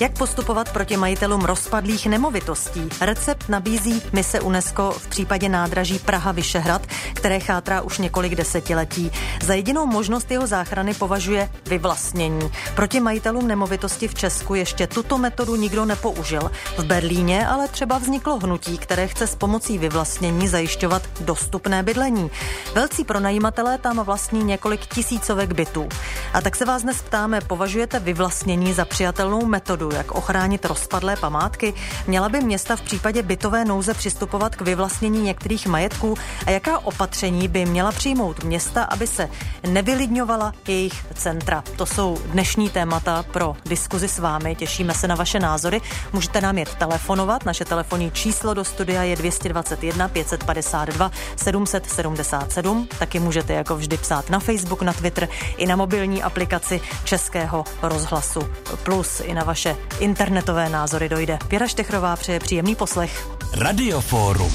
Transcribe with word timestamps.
Jak 0.00 0.18
postupovat 0.18 0.72
proti 0.72 0.96
majitelům 0.96 1.40
rozpadlých 1.40 2.06
nemovitostí? 2.06 2.88
Recept 3.00 3.48
nabízí 3.48 4.02
mise 4.12 4.40
UNESCO 4.40 4.90
v 4.90 5.06
případě 5.06 5.48
nádraží 5.48 5.98
Praha 5.98 6.32
Vyšehrad, 6.32 6.86
které 7.14 7.40
chátrá 7.40 7.80
už 7.80 7.98
několik 7.98 8.34
desetiletí. 8.34 9.10
Za 9.44 9.54
jedinou 9.54 9.86
možnost 9.86 10.30
jeho 10.30 10.46
záchrany 10.46 10.94
považuje 10.94 11.50
vyvlastnění. 11.66 12.50
Proti 12.74 13.00
majitelům 13.00 13.48
nemovitosti 13.48 14.08
v 14.08 14.14
Česku 14.14 14.54
ještě 14.54 14.86
tuto 14.86 15.18
metodu 15.18 15.56
nikdo 15.56 15.84
nepoužil. 15.84 16.50
V 16.78 16.84
Berlíně 16.84 17.46
ale 17.46 17.68
třeba 17.68 17.98
vzniklo 17.98 18.38
hnutí, 18.38 18.78
které 18.78 19.08
chce 19.08 19.26
s 19.26 19.34
pomocí 19.34 19.78
vyvlastnění 19.78 20.48
zajišťovat 20.48 21.02
dostupné 21.20 21.82
bydlení. 21.82 22.30
Velcí 22.74 23.04
pronajímatelé 23.04 23.78
tam 23.78 24.00
vlastní 24.00 24.44
několik 24.44 24.86
tisícovek 24.86 25.52
bytů. 25.52 25.88
A 26.32 26.40
tak 26.40 26.56
se 26.56 26.64
vás 26.64 26.82
dnes 26.82 27.02
ptáme, 27.02 27.40
považujete 27.40 28.00
vyvlastnění 28.00 28.72
za 28.72 28.84
přijatelnou 28.84 29.46
metodu, 29.46 29.83
jak 29.92 30.12
ochránit 30.12 30.64
rozpadlé 30.64 31.16
památky? 31.16 31.74
Měla 32.06 32.28
by 32.28 32.40
města 32.40 32.76
v 32.76 32.80
případě 32.80 33.22
bytové 33.22 33.64
nouze 33.64 33.94
přistupovat 33.94 34.56
k 34.56 34.60
vyvlastnění 34.60 35.22
některých 35.22 35.66
majetků 35.66 36.14
a 36.46 36.50
jaká 36.50 36.78
opatření 36.78 37.48
by 37.48 37.66
měla 37.66 37.92
přijmout 37.92 38.44
města, 38.44 38.84
aby 38.84 39.06
se 39.06 39.28
nevylidňovala 39.68 40.52
jejich 40.68 41.06
centra? 41.14 41.64
To 41.76 41.86
jsou 41.86 42.18
dnešní 42.26 42.70
témata 42.70 43.22
pro 43.22 43.56
diskuzi 43.66 44.08
s 44.08 44.18
vámi. 44.18 44.54
Těšíme 44.54 44.94
se 44.94 45.08
na 45.08 45.14
vaše 45.14 45.40
názory. 45.40 45.80
Můžete 46.12 46.40
nám 46.40 46.58
jet 46.58 46.74
telefonovat. 46.74 47.44
Naše 47.44 47.64
telefonní 47.64 48.10
číslo 48.10 48.54
do 48.54 48.64
studia 48.64 49.02
je 49.02 49.16
221 49.16 50.08
552 50.08 51.10
777. 51.36 52.88
Taky 52.98 53.20
můžete 53.20 53.52
jako 53.52 53.76
vždy 53.76 53.96
psát 53.96 54.30
na 54.30 54.38
Facebook, 54.38 54.82
na 54.82 54.92
Twitter 54.92 55.28
i 55.56 55.66
na 55.66 55.76
mobilní 55.76 56.22
aplikaci 56.22 56.80
Českého 57.04 57.64
rozhlasu 57.82 58.40
Plus. 58.82 59.20
I 59.20 59.34
na 59.34 59.44
vaše 59.44 59.73
internetové 60.00 60.68
názory 60.68 61.08
dojde. 61.08 61.38
Věra 61.50 61.66
Štechrová 61.66 62.16
přeje 62.16 62.40
příjemný 62.40 62.74
poslech. 62.74 63.28
Radioforum. 63.52 64.52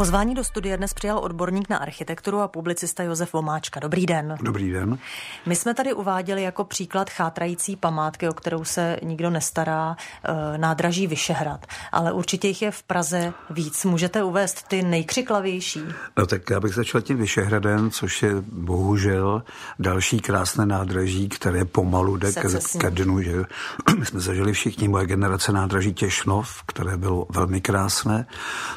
Pozvání 0.00 0.34
do 0.34 0.44
studia 0.44 0.76
dnes 0.76 0.94
přijal 0.94 1.18
odborník 1.18 1.68
na 1.68 1.76
architekturu 1.76 2.40
a 2.40 2.48
publicista 2.48 3.02
Josef 3.02 3.32
Vomáčka. 3.32 3.80
Dobrý 3.80 4.06
den. 4.06 4.36
Dobrý 4.42 4.70
den. 4.70 4.98
My 5.46 5.56
jsme 5.56 5.74
tady 5.74 5.92
uváděli 5.92 6.42
jako 6.42 6.64
příklad 6.64 7.10
chátrající 7.10 7.76
památky, 7.76 8.28
o 8.28 8.32
kterou 8.32 8.64
se 8.64 8.96
nikdo 9.02 9.30
nestará, 9.30 9.96
eh, 10.24 10.58
nádraží 10.58 11.06
Vyšehrad. 11.06 11.66
Ale 11.92 12.12
určitě 12.12 12.48
jich 12.48 12.62
je 12.62 12.70
v 12.70 12.82
Praze 12.82 13.32
víc. 13.50 13.84
Můžete 13.84 14.24
uvést 14.24 14.68
ty 14.68 14.82
nejkřiklavější? 14.82 15.82
No 16.16 16.26
tak 16.26 16.50
já 16.50 16.60
bych 16.60 16.74
začal 16.74 17.00
tím 17.00 17.16
Vyšehradem, 17.16 17.90
což 17.90 18.22
je 18.22 18.32
bohužel 18.52 19.42
další 19.78 20.20
krásné 20.20 20.66
nádraží, 20.66 21.28
které 21.28 21.64
pomalu 21.64 22.16
jde 22.16 22.32
ke, 22.32 22.48
ke 22.78 22.90
dnu. 22.90 23.22
Že? 23.22 23.32
My 23.98 24.06
jsme 24.06 24.20
zažili 24.20 24.52
všichni 24.52 24.88
moje 24.88 25.06
generace 25.06 25.52
nádraží 25.52 25.94
Těšnov, 25.94 26.62
které 26.66 26.96
bylo 26.96 27.26
velmi 27.30 27.60
krásné. 27.60 28.26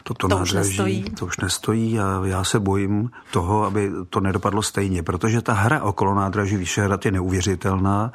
Toto 0.03 0.27
to 0.27 0.37
nádraží 0.37 1.12
to 1.19 1.25
už 1.25 1.37
nestojí 1.37 1.99
a 1.99 2.21
já 2.25 2.43
se 2.43 2.59
bojím 2.59 3.11
toho, 3.31 3.63
aby 3.63 3.91
to 4.09 4.19
nedopadlo 4.19 4.61
stejně, 4.61 5.03
protože 5.03 5.41
ta 5.41 5.53
hra 5.53 5.83
okolo 5.83 6.15
nádraží 6.15 6.57
Vyšehrad 6.57 7.05
je 7.05 7.11
neuvěřitelná, 7.11 8.11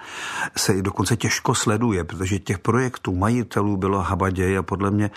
se 0.56 0.72
i 0.72 0.82
dokonce 0.82 1.16
těžko 1.16 1.54
sleduje, 1.54 2.04
protože 2.04 2.38
těch 2.38 2.58
projektů 2.58 3.14
majitelů 3.14 3.76
bylo 3.76 4.02
habaděj 4.02 4.58
a 4.58 4.62
podle 4.62 4.90
mě 4.90 5.10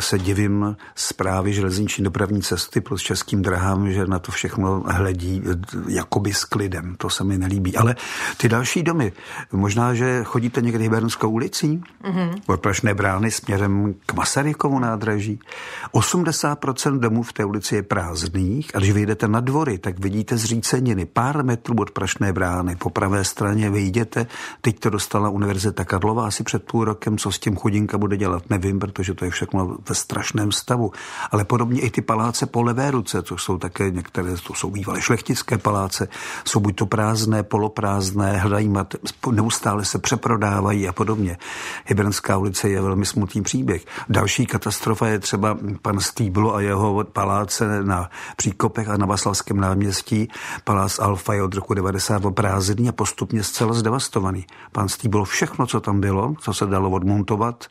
se 0.00 0.18
divím 0.18 0.76
zprávy 0.94 1.52
železniční 1.52 2.04
dopravní 2.04 2.42
cesty 2.42 2.80
plus 2.80 3.02
českým 3.02 3.42
drahám, 3.42 3.92
že 3.92 4.06
na 4.06 4.18
to 4.18 4.32
všechno 4.32 4.82
hledí 4.86 5.42
jakoby 5.88 6.34
s 6.34 6.44
klidem. 6.44 6.94
To 6.98 7.10
se 7.10 7.24
mi 7.24 7.38
nelíbí. 7.38 7.76
Ale 7.76 7.96
ty 8.36 8.48
další 8.48 8.82
domy, 8.82 9.12
možná, 9.52 9.94
že 9.94 10.24
chodíte 10.24 10.60
někdy 10.60 10.84
Hybernskou 10.84 11.30
ulicí, 11.30 11.82
mm-hmm. 12.04 12.40
od 12.46 12.60
Prašné 12.60 12.94
brány 12.94 13.30
směrem 13.30 13.94
k 14.06 14.12
Masarykovu 14.12 14.78
nádraží. 14.78 15.40
80% 15.92 16.98
domů 16.98 17.11
v 17.20 17.32
té 17.32 17.44
ulici 17.44 17.74
je 17.74 17.82
prázdných 17.82 18.74
a 18.74 18.78
když 18.78 18.92
vyjdete 18.92 19.28
na 19.28 19.40
dvory, 19.40 19.78
tak 19.78 19.98
vidíte 19.98 20.36
zříceniny 20.36 21.06
pár 21.06 21.44
metrů 21.44 21.74
od 21.78 21.90
Prašné 21.90 22.32
brány. 22.32 22.76
Po 22.76 22.90
pravé 22.90 23.24
straně 23.24 23.70
vyjdete, 23.70 24.26
teď 24.60 24.78
to 24.78 24.90
dostala 24.90 25.28
Univerzita 25.28 25.84
Karlova 25.84 26.26
asi 26.26 26.44
před 26.44 26.62
půl 26.62 26.84
rokem, 26.84 27.18
co 27.18 27.32
s 27.32 27.38
tím 27.38 27.56
chudinka 27.56 27.98
bude 27.98 28.16
dělat, 28.16 28.50
nevím, 28.50 28.78
protože 28.78 29.14
to 29.14 29.24
je 29.24 29.30
všechno 29.30 29.76
ve 29.88 29.94
strašném 29.94 30.52
stavu. 30.52 30.90
Ale 31.30 31.44
podobně 31.44 31.80
i 31.80 31.90
ty 31.90 32.02
paláce 32.02 32.46
po 32.46 32.62
levé 32.62 32.90
ruce, 32.90 33.22
což 33.22 33.42
jsou 33.42 33.58
také 33.58 33.90
některé, 33.90 34.36
to 34.46 34.54
jsou 34.54 34.70
bývalé 34.70 35.00
šlechtické 35.00 35.58
paláce, 35.58 36.08
jsou 36.44 36.60
buď 36.60 36.76
to 36.76 36.86
prázdné, 36.86 37.42
poloprázdné, 37.42 38.38
hledají 38.38 38.68
mat, 38.68 38.94
neustále 39.30 39.84
se 39.84 39.98
přeprodávají 39.98 40.88
a 40.88 40.92
podobně. 40.92 41.36
Hybernská 41.86 42.36
ulice 42.38 42.68
je 42.68 42.80
velmi 42.80 43.06
smutný 43.06 43.42
příběh. 43.42 43.84
Další 44.08 44.46
katastrofa 44.46 45.06
je 45.06 45.18
třeba 45.18 45.58
pan 45.82 46.00
Stýblo 46.00 46.54
a 46.54 46.60
jeho 46.60 46.91
paláce 47.12 47.82
na 47.82 48.10
Příkopech 48.36 48.88
a 48.88 48.96
na 48.96 49.06
Vaslavském 49.06 49.60
náměstí. 49.60 50.28
Palác 50.64 50.98
Alfa 50.98 51.34
je 51.34 51.42
od 51.42 51.54
roku 51.54 51.74
90 51.74 52.22
prázdný 52.34 52.88
a 52.88 52.92
postupně 52.92 53.42
zcela 53.42 53.72
zdevastovaný. 53.72 54.46
Pan 54.72 54.88
Stýblo 54.88 55.24
všechno, 55.24 55.66
co 55.66 55.80
tam 55.80 56.00
bylo, 56.00 56.34
co 56.40 56.54
se 56.54 56.66
dalo 56.66 56.90
odmontovat, 56.90 57.66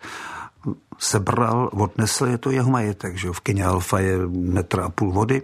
sebral, 0.97 1.69
odnesl, 1.73 2.25
je 2.25 2.37
to 2.37 2.51
jeho 2.51 2.71
majetek. 2.71 3.17
Že? 3.17 3.31
V 3.31 3.39
Kyně 3.39 3.65
Alfa 3.65 3.99
je 3.99 4.17
metr 4.27 4.79
a 4.79 4.89
půl 4.89 5.11
vody, 5.11 5.41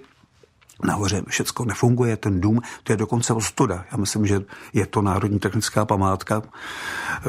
nahoře 0.83 1.23
všechno 1.27 1.65
nefunguje, 1.65 2.17
ten 2.17 2.41
dům, 2.41 2.61
to 2.83 2.93
je 2.93 2.97
dokonce 2.97 3.33
ostuda. 3.33 3.85
Já 3.91 3.97
myslím, 3.97 4.25
že 4.25 4.41
je 4.73 4.85
to 4.85 5.01
národní 5.01 5.39
technická 5.39 5.85
památka, 5.85 6.41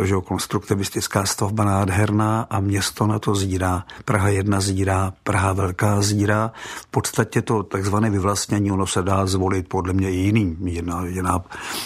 že 0.05 0.15
konstruktivistická 0.25 1.27
stavba 1.27 1.65
nádherná 1.65 2.47
a 2.51 2.61
město 2.61 3.07
na 3.07 3.19
to 3.19 3.35
zírá. 3.35 3.85
Praha 4.05 4.29
jedna 4.29 4.61
zírá, 4.61 5.13
Praha 5.23 5.53
velká 5.53 6.03
zírá. 6.03 6.53
V 6.83 6.87
podstatě 6.87 7.43
to 7.43 7.63
takzvané 7.63 8.11
vyvlastnění, 8.11 8.71
ono 8.71 8.87
se 8.87 9.03
dá 9.03 9.27
zvolit 9.27 9.69
podle 9.69 9.93
mě 9.93 10.11
i 10.11 10.17
jiný, 10.17 10.57
jiná, 10.65 11.05
jiná 11.05 11.39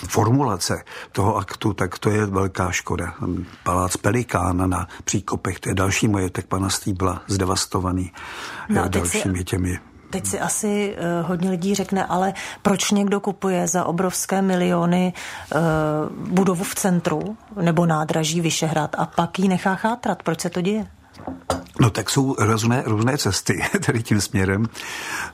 formulace 0.09 0.85
toho 1.13 1.37
aktu, 1.37 1.73
tak 1.73 1.99
to 1.99 2.11
je 2.11 2.27
velká 2.27 2.71
škoda. 2.71 3.15
Palác 3.63 3.97
Pelikána 3.97 4.67
na 4.67 4.89
Příkopech, 5.05 5.61
to 5.61 5.69
je 5.69 5.75
další 5.75 6.09
majetek 6.09 6.47
pana 6.47 6.69
Stýbla, 6.69 7.23
zdevastovaný 7.27 8.13
no, 8.69 8.89
dalšími 8.89 9.39
si... 9.39 9.45
těmi 9.45 9.92
Teď 10.13 10.27
si 10.27 10.41
asi 10.41 10.97
uh, 10.97 11.29
hodně 11.29 11.51
lidí 11.51 11.75
řekne, 11.75 12.07
ale 12.07 12.35
proč 12.63 12.91
někdo 12.91 13.21
kupuje 13.21 13.69
za 13.69 13.85
obrovské 13.85 14.43
miliony 14.43 15.13
uh, 15.55 15.61
budovu 16.29 16.65
v 16.65 16.75
centru 16.75 17.37
nebo 17.61 17.87
nádraží 17.87 18.41
Vyšehrad 18.41 18.95
a 18.99 19.07
pak 19.07 19.39
ji 19.39 19.49
nechá 19.49 19.75
chátrat? 19.75 20.23
Proč 20.23 20.41
se 20.41 20.51
to 20.51 20.61
děje? 20.61 20.87
No 21.81 21.91
tak 21.91 22.11
jsou 22.11 22.37
různé, 22.39 22.83
různé 22.87 23.19
cesty 23.19 23.63
tady 23.87 24.03
tím 24.03 24.21
směrem. 24.21 24.67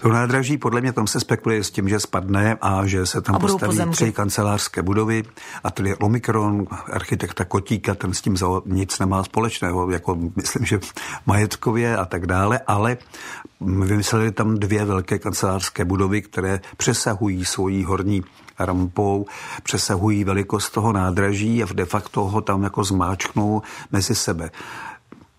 To 0.01 0.09
nádraží, 0.09 0.59
podle 0.59 0.81
mě 0.81 0.93
tam 0.93 1.07
se 1.07 1.21
spekuluje 1.21 1.65
s 1.65 1.71
tím, 1.71 1.89
že 1.89 2.01
spadne 2.01 2.57
a 2.61 2.87
že 2.87 3.07
se 3.07 3.21
tam 3.21 3.41
postaví 3.41 3.71
pozemky. 3.71 3.95
tři 3.95 4.13
kancelářské 4.13 4.83
budovy 4.83 5.25
a 5.65 5.71
tedy 5.71 5.97
Omikron, 5.97 6.67
architekta 6.93 7.45
Kotíka, 7.45 7.95
ten 7.95 8.15
s 8.15 8.21
tím 8.21 8.37
nic 8.67 8.99
nemá 8.99 9.25
společného, 9.25 9.91
jako 9.91 10.19
myslím, 10.37 10.67
že 10.67 10.81
majetkově 11.27 11.97
a 11.97 12.05
tak 12.05 12.27
dále, 12.27 12.61
ale 12.67 12.97
vymysleli 13.61 14.33
tam 14.33 14.59
dvě 14.59 14.85
velké 14.85 15.19
kancelářské 15.19 15.85
budovy, 15.85 16.23
které 16.23 16.61
přesahují 16.77 17.45
svojí 17.45 17.85
horní 17.85 18.25
rampou, 18.59 19.27
přesahují 19.63 20.25
velikost 20.25 20.71
toho 20.71 20.93
nádraží 20.93 21.63
a 21.63 21.67
de 21.75 21.85
facto 21.85 22.25
ho 22.25 22.41
tam 22.41 22.63
jako 22.63 22.85
zmáčknou 22.85 23.63
mezi 23.93 24.15
sebe 24.15 24.51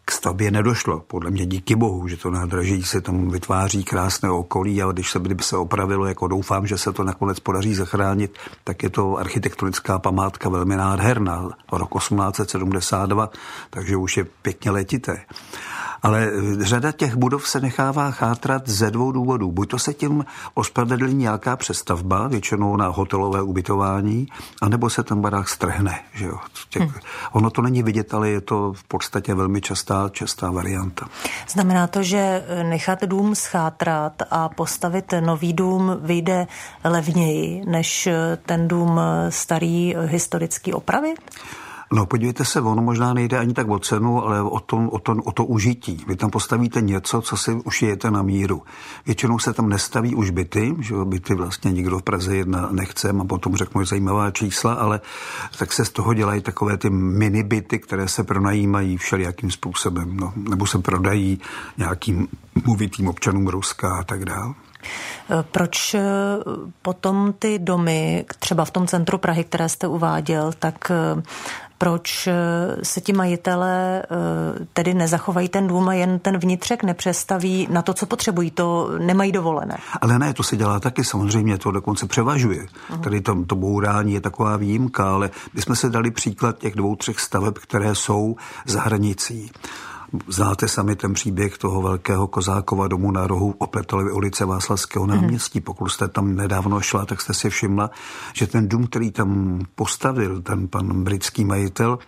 k 0.09 0.12
stavbě 0.12 0.52
nedošlo. 0.52 1.00
Podle 1.00 1.31
mě 1.31 1.46
díky 1.46 1.75
bohu, 1.75 2.08
že 2.08 2.18
to 2.18 2.30
nádraží 2.30 2.84
se 2.84 3.02
tam 3.02 3.30
vytváří 3.30 3.84
krásné 3.84 4.30
okolí 4.30 4.81
a 4.81 4.92
když 4.92 5.12
se, 5.12 5.20
kdyby 5.20 5.44
se 5.44 5.58
opravilo, 5.58 6.06
jako 6.06 6.28
doufám, 6.28 6.67
že 6.67 6.78
se 6.78 6.94
to 6.94 7.03
nakonec 7.03 7.40
podaří 7.40 7.76
zachránit, 7.76 8.38
tak 8.64 8.84
je 8.84 8.90
to 8.90 9.17
architektonická 9.17 10.00
památka 10.00 10.50
velmi 10.50 10.76
nádherná. 10.76 11.50
Rok 11.72 11.97
1872, 11.97 13.29
takže 13.70 13.96
už 13.96 14.17
je 14.17 14.23
pěkně 14.41 14.72
letité. 14.72 15.22
Ale 16.01 16.31
řada 16.59 16.91
těch 16.91 17.16
budov 17.16 17.47
se 17.47 17.59
nechává 17.59 18.11
chátrat 18.11 18.69
ze 18.69 18.91
dvou 18.91 19.11
důvodů. 19.11 19.51
Buď 19.51 19.69
to 19.69 19.79
se 19.79 19.93
tím 19.93 20.25
ospravedlní 20.53 21.13
nějaká 21.13 21.55
přestavba, 21.55 22.28
většinou 22.28 22.78
na 22.78 22.87
hotelové 22.87 23.41
ubytování, 23.41 24.28
anebo 24.61 24.90
se 24.90 25.03
ten 25.03 25.22
barák 25.22 25.49
strhne. 25.49 25.99
Že 26.13 26.25
jo? 26.25 26.37
Těch, 26.69 26.81
hmm. 26.81 26.93
Ono 27.31 27.49
to 27.49 27.61
není 27.61 27.84
vidět, 27.84 28.13
ale 28.13 28.29
je 28.29 28.41
to 28.41 28.73
v 28.73 28.84
podstatě 28.84 29.34
velmi 29.34 29.61
častá, 29.61 30.09
častá 30.11 30.51
varianta. 30.51 31.05
Znamená 31.49 31.87
to, 31.87 32.03
že 32.03 32.43
nechat 32.63 33.03
dům 33.03 33.35
schátrat 33.35 34.13
a 34.31 34.49
postavit 34.49 35.13
nový 35.19 35.53
dům 35.53 35.97
vyjde 36.02 36.47
levněji, 36.84 37.63
než 37.66 38.09
ten 38.45 38.67
dům 38.67 38.99
starý 39.29 39.95
historický 40.05 40.73
opravit? 40.73 41.19
No 41.94 42.06
podívejte 42.06 42.46
se, 42.46 42.62
ono 42.62 42.82
možná 42.82 43.14
nejde 43.14 43.38
ani 43.38 43.53
tak 43.53 43.70
o 43.70 43.80
cenu, 43.80 44.24
ale 44.24 44.41
o 44.41 44.59
to, 44.59 44.78
o 44.78 45.00
to, 45.00 45.16
o 45.24 45.32
to 45.32 45.46
užití. 45.46 46.06
Vy 46.08 46.16
tam 46.16 46.30
postavíte 46.30 46.82
něco, 46.82 47.22
co 47.22 47.38
si 47.38 47.52
ušijete 47.52 48.12
na 48.12 48.22
míru. 48.22 48.62
Většinou 49.06 49.40
se 49.40 49.53
tam 49.53 49.70
nestaví 49.70 50.16
už 50.16 50.30
byty, 50.30 50.76
že 50.80 50.96
byty 51.06 51.36
vlastně 51.36 51.72
nikdo 51.72 52.00
v 52.00 52.03
Praze 52.03 52.36
jedna 52.36 52.70
nechce, 52.72 53.09
a 53.09 53.24
potom 53.24 53.56
řeknu 53.56 53.86
zajímavá 53.86 54.32
čísla, 54.32 54.74
ale 54.74 55.02
tak 55.58 55.74
se 55.74 55.86
z 55.86 55.90
toho 55.90 56.14
dělají 56.14 56.41
takové 56.41 56.78
ty 56.78 56.90
mini 56.90 57.44
byty, 57.44 57.80
které 57.80 58.08
se 58.08 58.24
pronajímají 58.24 58.97
všelijakým 58.97 59.52
způsobem, 59.52 60.18
no, 60.18 60.34
nebo 60.36 60.68
se 60.68 60.80
prodají 60.80 61.40
nějakým 61.78 62.28
mluvitým 62.66 63.08
občanům 63.08 63.47
Ruska 63.47 63.96
a 63.96 64.03
tak 64.03 64.26
dále. 64.26 64.53
Proč 65.52 65.93
eh, 65.93 66.02
potom 66.81 67.34
ty 67.40 67.59
domy, 67.59 68.26
třeba 68.40 68.66
v 68.66 68.72
tom 68.72 68.87
centru 68.87 69.17
Prahy, 69.17 69.43
které 69.43 69.70
jste 69.70 69.87
uváděl, 69.87 70.52
tak 70.59 70.91
eh, 70.91 71.22
proč 71.78 72.28
eh, 72.28 72.35
se 72.84 73.02
ti 73.02 73.14
majitelé 73.14 74.03
tedy 74.73 74.93
nezachovají 74.93 75.49
ten 75.49 75.67
dům 75.67 75.90
a 75.90 75.93
jen 75.93 76.20
ten 76.20 76.37
vnitřek 76.37 76.84
nepřestaví 76.84 77.67
na 77.72 77.81
to, 77.81 77.93
co 77.93 78.05
potřebují, 78.05 78.52
to 78.52 78.90
nemají 78.97 79.31
dovolené. 79.31 79.78
Ale 80.02 80.20
ne, 80.20 80.34
to 80.34 80.43
se 80.43 80.58
dělá 80.58 80.79
taky, 80.79 81.03
samozřejmě 81.03 81.58
to 81.58 81.72
dokonce 81.72 82.08
převažuje. 82.08 82.66
Uh-huh. 82.66 82.99
Tady 82.99 83.22
to, 83.22 83.46
to 83.46 83.55
bourání 83.55 84.14
je 84.14 84.22
taková 84.22 84.58
výjimka, 84.58 85.14
ale 85.14 85.29
my 85.53 85.61
jsme 85.61 85.76
se 85.76 85.90
dali 85.90 86.11
příklad 86.11 86.58
těch 86.58 86.76
dvou, 86.76 86.96
třech 86.96 87.20
staveb, 87.20 87.58
které 87.58 87.96
jsou 87.96 88.35
za 88.66 88.81
hranicí. 88.81 89.52
Znáte 90.28 90.67
sami 90.67 90.96
ten 90.96 91.14
příběh 91.14 91.58
toho 91.58 91.82
velkého 91.82 92.28
Kozákova 92.28 92.88
domu 92.88 93.11
na 93.11 93.28
rohu 93.28 93.56
Opletolovy 93.58 94.11
ulice 94.11 94.46
Václavského 94.46 95.08
náměstí. 95.08 95.59
Mm-hmm. 95.59 95.64
Pokud 95.64 95.90
jste 95.90 96.08
tam 96.08 96.35
nedávno 96.35 96.82
šla, 96.82 97.06
tak 97.06 97.22
jste 97.22 97.34
si 97.34 97.50
všimla, 97.50 97.90
že 98.34 98.47
ten 98.47 98.67
dům, 98.67 98.88
který 98.88 99.11
tam 99.11 99.59
postavil 99.76 100.41
ten 100.41 100.67
pan 100.67 101.03
britský 101.03 101.46
majitel, 101.46 102.00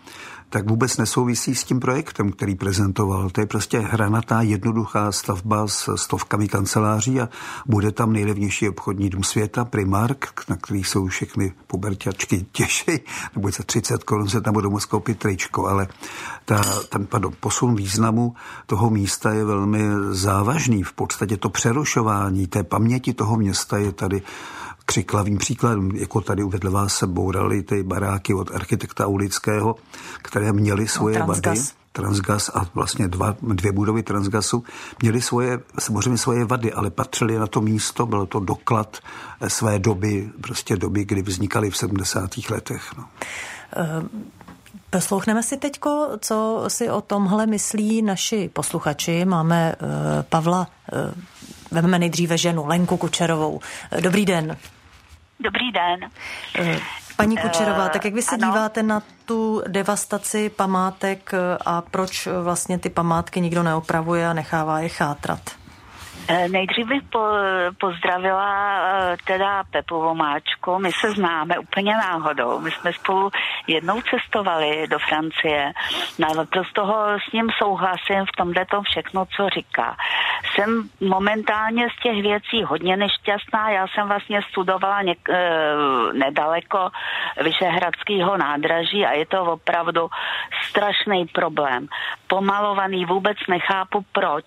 tak 0.52 0.70
vůbec 0.70 0.98
nesouvisí 0.98 1.56
s 1.56 1.64
tím 1.64 1.80
projektem, 1.80 2.32
který 2.32 2.56
prezentoval. 2.56 3.30
To 3.30 3.42
je 3.42 3.48
prostě 3.48 3.80
hranatá, 3.80 4.42
jednoduchá 4.42 5.12
stavba 5.12 5.68
s 5.68 5.96
stovkami 5.96 6.48
kanceláří 6.48 7.22
a 7.22 7.30
bude 7.66 7.92
tam 7.92 8.14
nejlevnější 8.14 8.70
obchodní 8.70 9.10
dům 9.10 9.24
světa, 9.24 9.66
Primark, 9.66 10.44
na 10.50 10.56
který 10.56 10.84
jsou 10.84 11.08
všechny 11.08 11.54
puberťačky 11.68 12.46
těší, 12.52 13.00
nebo 13.36 13.52
za 13.52 13.64
30 13.64 14.04
korun 14.04 14.30
se 14.30 14.42
tam 14.42 14.54
budou 14.54 14.70
moct 14.70 14.86
koupit 14.86 15.20
tričko, 15.20 15.68
ale 15.68 15.88
ta, 16.46 16.62
ten 16.90 17.06
pardon, 17.06 17.34
posun 17.40 17.76
významu 17.76 18.34
toho 18.66 18.90
místa 18.90 19.32
je 19.32 19.46
velmi 19.46 19.84
závažný. 20.10 20.84
V 20.84 20.94
podstatě 20.94 21.38
to 21.38 21.50
přerušování 21.50 22.48
té 22.48 22.64
paměti 22.64 23.14
toho 23.14 23.38
města 23.38 23.78
je 23.78 23.92
tady 23.92 24.22
křiklavým 24.92 25.38
příkladem, 25.38 25.92
jako 25.92 26.22
tady 26.22 26.44
uvedl 26.44 26.72
vás 26.72 26.96
se 26.96 27.08
bourali 27.08 27.64
ty 27.64 27.84
baráky 27.84 28.34
od 28.34 28.56
architekta 28.56 29.08
Ulického, 29.08 29.76
které 30.22 30.52
měly 30.52 30.88
svoje 30.88 31.20
no, 31.20 31.26
vady. 31.26 31.62
Transgas 31.92 32.50
a 32.50 32.66
vlastně 32.74 33.08
dva, 33.08 33.36
dvě 33.42 33.72
budovy 33.72 34.04
Transgasu 34.04 34.64
měly 35.02 35.22
svoje, 35.22 35.60
samozřejmě 35.80 36.18
svoje 36.18 36.46
vady, 36.46 36.74
ale 36.74 36.90
patřily 36.90 37.40
na 37.40 37.48
to 37.48 37.62
místo, 37.62 38.06
bylo 38.06 38.26
to 38.26 38.40
doklad 38.40 38.98
své 39.48 39.80
doby, 39.80 40.30
prostě 40.42 40.76
doby, 40.76 41.06
kdy 41.06 41.22
vznikaly 41.22 41.70
v 41.70 41.78
70. 41.78 42.30
letech. 42.50 42.84
No. 42.98 43.04
Uh... 44.02 44.10
Poslouchneme 44.90 45.44
si 45.44 45.58
teďko, 45.58 46.10
co 46.20 46.64
si 46.68 46.90
o 46.90 47.02
tomhle 47.02 47.46
myslí 47.46 48.02
naši 48.02 48.50
posluchači. 48.54 49.26
Máme 49.26 49.76
uh, 49.76 49.88
Pavla, 50.30 50.68
uh, 50.94 51.14
vezmeme 51.72 52.00
nejdříve 52.00 52.38
ženu, 52.38 52.68
Lenku 52.68 52.98
Kučerovou. 52.98 53.60
Dobrý 54.02 54.26
den. 54.26 54.58
Dobrý 55.42 55.72
den. 55.72 56.10
Eh, 56.60 56.80
paní 57.16 57.38
Kučerová, 57.38 57.90
tak 57.90 58.06
jak 58.06 58.14
vy 58.14 58.22
se 58.22 58.36
ano. 58.36 58.48
díváte 58.48 58.84
na 58.84 59.02
tu 59.26 59.62
devastaci 59.68 60.50
památek 60.50 61.32
a 61.66 61.82
proč 61.82 62.28
vlastně 62.44 62.80
ty 62.80 62.90
památky 62.90 63.42
nikdo 63.42 63.64
neopravuje 63.64 64.28
a 64.28 64.34
nechává 64.34 64.80
je 64.80 64.90
chátrat? 64.90 65.61
Eh, 66.28 66.48
nejdřív 66.48 66.88
bych 66.88 67.04
po, 67.04 67.20
pozdravila 67.80 68.80
eh, 68.82 69.18
teda 69.26 69.64
Pepu 69.72 70.02
Vomáčku. 70.02 70.80
My 70.80 70.92
se 70.92 71.12
známe 71.12 71.60
úplně 71.60 71.94
náhodou. 71.94 72.60
My 72.60 72.72
jsme 72.72 72.94
spolu 72.94 73.30
jednou 73.68 74.02
cestovali 74.02 74.88
do 74.88 75.00
Francie. 75.00 75.74
Naprosto 76.20 76.86
ho 76.86 77.06
s 77.30 77.32
ním 77.34 77.50
souhlasím 77.58 78.26
v 78.26 78.38
tomhle 78.38 78.66
tom 78.66 78.84
všechno, 78.84 79.26
co 79.26 79.50
říká. 79.50 79.98
Jsem 80.54 80.90
momentálně 81.00 81.88
z 81.90 82.04
těch 82.04 82.22
věcí 82.22 82.64
hodně 82.64 82.98
nešťastná. 82.98 83.70
Já 83.70 83.88
jsem 83.88 84.08
vlastně 84.08 84.42
studovala 84.50 85.02
něk, 85.02 85.30
eh, 85.30 85.74
nedaleko 86.14 86.90
Vyšehradského 87.44 88.38
nádraží 88.38 89.06
a 89.06 89.12
je 89.12 89.26
to 89.26 89.44
opravdu 89.44 90.10
strašný 90.70 91.26
problém. 91.26 91.88
Pomalovaný 92.28 93.06
vůbec 93.06 93.38
nechápu 93.50 94.06
proč. 94.12 94.46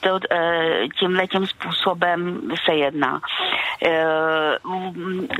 To, 0.00 0.18
tímhle 0.98 1.13
tímhle 1.14 1.26
tím 1.26 1.46
způsobem 1.46 2.40
se 2.64 2.74
jedná. 2.74 3.20
E, 3.86 4.04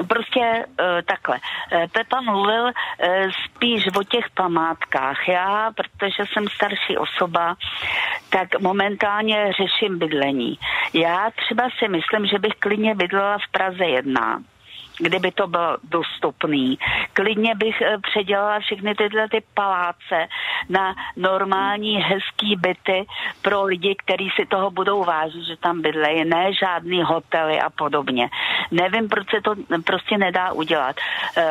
prostě 0.09 0.41
e, 0.41 1.03
takhle. 1.03 1.37
E, 1.73 1.89
Pepa 1.89 2.21
mluvil 2.21 2.71
spíš 3.45 3.87
o 3.97 4.03
těch 4.03 4.25
památkách. 4.35 5.29
Já, 5.29 5.71
protože 5.77 6.23
jsem 6.33 6.49
starší 6.49 6.97
osoba, 6.99 7.57
tak 8.31 8.61
momentálně 8.61 9.53
řeším 9.53 9.99
bydlení. 9.99 10.59
Já 10.93 11.31
třeba 11.37 11.69
si 11.79 11.89
myslím, 11.89 12.27
že 12.27 12.39
bych 12.39 12.53
klidně 12.59 12.95
bydlela 12.95 13.39
v 13.39 13.53
Praze 13.53 13.85
1 13.85 14.43
kdyby 14.99 15.33
to 15.33 15.47
bylo 15.47 15.77
dostupný. 15.83 16.79
Klidně 17.13 17.55
bych 17.55 17.81
eh, 17.81 17.99
předělala 17.99 18.61
všechny 18.61 18.95
tyhle 18.95 19.29
ty 19.29 19.43
paláce 19.55 20.29
na 20.69 20.95
normální 21.17 22.03
hezký 22.03 22.57
byty 22.57 23.07
pro 23.43 23.65
lidi, 23.65 23.97
kteří 23.99 24.31
si 24.37 24.47
toho 24.47 24.71
budou 24.71 25.05
vážit, 25.05 25.45
že 25.45 25.57
tam 25.57 25.83
bydlejí, 25.83 26.25
ne 26.25 26.53
žádný 26.53 27.03
hotely 27.03 27.61
a 27.61 27.71
podobně. 27.71 28.31
Nevím, 28.71 29.09
proč 29.09 29.31
se 29.31 29.41
to 29.41 29.55
prostě 29.85 30.19
nedá 30.19 30.53
udělat. 30.53 30.97
Eh, 31.37 31.45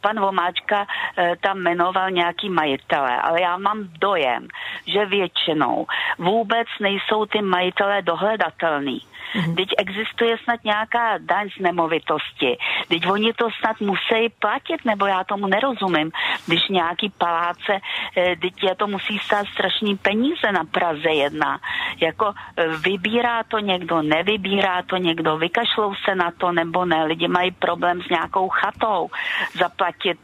pan 0.00 0.20
Vomáčka 0.20 0.86
eh, 1.16 1.32
tam 1.40 1.58
jmenoval 1.58 2.10
nějaký 2.10 2.50
majitele, 2.50 3.20
ale 3.20 3.40
já 3.40 3.56
mám 3.56 3.88
dojem, 4.00 4.48
že 4.86 5.06
většinou 5.06 5.86
vůbec 6.18 6.68
nejsou 6.80 7.26
ty 7.26 7.42
majitelé 7.42 8.02
dohledatelný. 8.02 9.00
Mm-hmm. 9.34 9.54
Teď 9.54 9.68
existuje 9.78 10.36
snad 10.44 10.64
nějaká 10.64 11.18
daň 11.18 11.48
z 11.56 11.62
nemovitosti. 11.62 12.58
Teď 12.88 13.06
oni 13.10 13.32
to 13.32 13.48
snad 13.60 13.80
musí 13.80 14.28
platit, 14.38 14.84
nebo 14.84 15.06
já 15.06 15.24
tomu 15.24 15.46
nerozumím. 15.46 16.10
Když 16.46 16.68
nějaký 16.68 17.12
paláce, 17.18 17.72
eh, 18.16 18.36
teď 18.36 18.62
je 18.62 18.74
to 18.74 18.86
musí 18.86 19.18
stát 19.18 19.46
strašný 19.46 19.96
peníze 19.96 20.52
na 20.52 20.64
Praze 20.64 21.10
jedna. 21.10 21.58
Jako 22.00 22.32
eh, 22.56 22.68
vybírá 22.68 23.42
to 23.42 23.58
někdo, 23.58 24.02
nevybírá 24.02 24.82
to 24.82 24.96
někdo, 24.96 25.36
vykašlou 25.36 25.94
se 26.04 26.14
na 26.14 26.30
to 26.38 26.52
nebo 26.52 26.84
ne. 26.84 27.04
Lidi 27.04 27.28
mají 27.28 27.50
problém 27.50 28.02
s 28.02 28.08
nějakou 28.08 28.48
chatou 28.48 29.10
zaplatit 29.54 30.18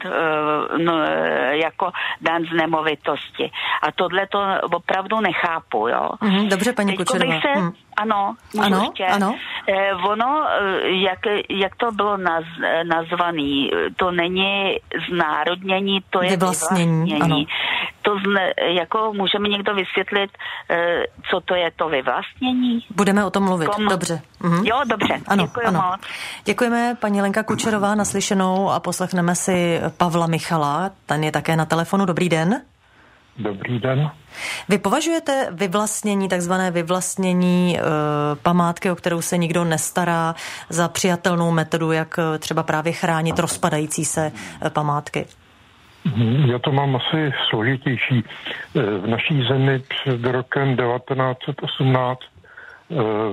no, 0.78 0.92
jako 1.50 1.92
daň 2.20 2.46
z 2.46 2.56
nemovitosti. 2.56 3.50
A 3.82 3.92
tohle 3.92 4.26
to 4.26 4.38
opravdu 4.76 5.20
nechápu, 5.20 5.88
jo. 5.88 6.10
Mm, 6.20 6.48
dobře, 6.48 6.72
paní 6.72 6.96
Kučerová. 6.96 7.40
Se, 7.40 7.60
mm. 7.60 7.72
Ano, 7.96 8.34
ano, 8.60 8.89
ještě. 8.90 9.06
ano. 9.06 9.34
Eh, 9.68 9.94
ono, 9.94 10.46
eh, 10.48 10.90
jak, 10.90 11.18
jak 11.48 11.76
to 11.76 11.92
bylo 11.92 12.16
naz, 12.16 12.44
nazvaný, 12.84 13.70
to 13.96 14.10
není 14.10 14.76
znárodnění, 15.10 16.00
to 16.10 16.22
je 16.22 16.30
vyvlastnění. 16.30 17.12
vyvlastnění. 17.12 17.46
To 18.02 18.16
zne, 18.26 18.52
jako 18.66 19.12
můžeme 19.12 19.48
někdo 19.48 19.74
vysvětlit, 19.74 20.30
eh, 20.70 21.02
co 21.30 21.40
to 21.40 21.54
je 21.54 21.70
to 21.76 21.88
vyvlastnění? 21.88 22.80
Budeme 22.90 23.24
o 23.24 23.30
tom 23.30 23.44
mluvit, 23.44 23.68
Kom... 23.68 23.88
dobře. 23.88 24.20
Mhm. 24.40 24.66
Jo, 24.66 24.80
dobře, 24.86 25.14
ano, 25.26 25.44
děkuji 25.44 25.66
ano. 25.66 25.82
moc. 25.90 26.00
Děkujeme 26.44 26.96
paní 27.00 27.22
Lenka 27.22 27.42
Kučerová 27.42 27.94
naslyšenou 27.94 28.70
a 28.70 28.80
poslechneme 28.80 29.34
si 29.34 29.80
Pavla 29.96 30.26
Michala, 30.26 30.90
ten 31.06 31.24
je 31.24 31.32
také 31.32 31.56
na 31.56 31.64
telefonu. 31.64 32.04
Dobrý 32.06 32.28
den. 32.28 32.60
Dobrý 33.40 33.78
den. 33.78 34.10
Vy 34.68 34.78
považujete 34.78 35.48
vyvlastnění, 35.50 36.28
takzvané 36.28 36.70
vyvlastnění 36.70 37.78
e, 37.78 37.82
památky, 38.42 38.90
o 38.90 38.94
kterou 38.94 39.22
se 39.22 39.38
nikdo 39.38 39.64
nestará, 39.64 40.34
za 40.68 40.88
přijatelnou 40.88 41.50
metodu, 41.50 41.92
jak 41.92 42.18
eh, 42.18 42.38
třeba 42.38 42.62
právě 42.62 42.92
chránit 42.92 43.38
rozpadající 43.38 44.04
se 44.04 44.32
e, 44.66 44.70
památky? 44.70 45.26
Mhm, 46.04 46.50
já 46.50 46.58
to 46.58 46.72
mám 46.72 46.96
asi 46.96 47.32
složitější. 47.50 48.24
V 48.74 49.06
naší 49.06 49.42
zemi 49.48 49.78
před 49.78 50.24
rokem 50.24 50.76
1918 50.76 52.20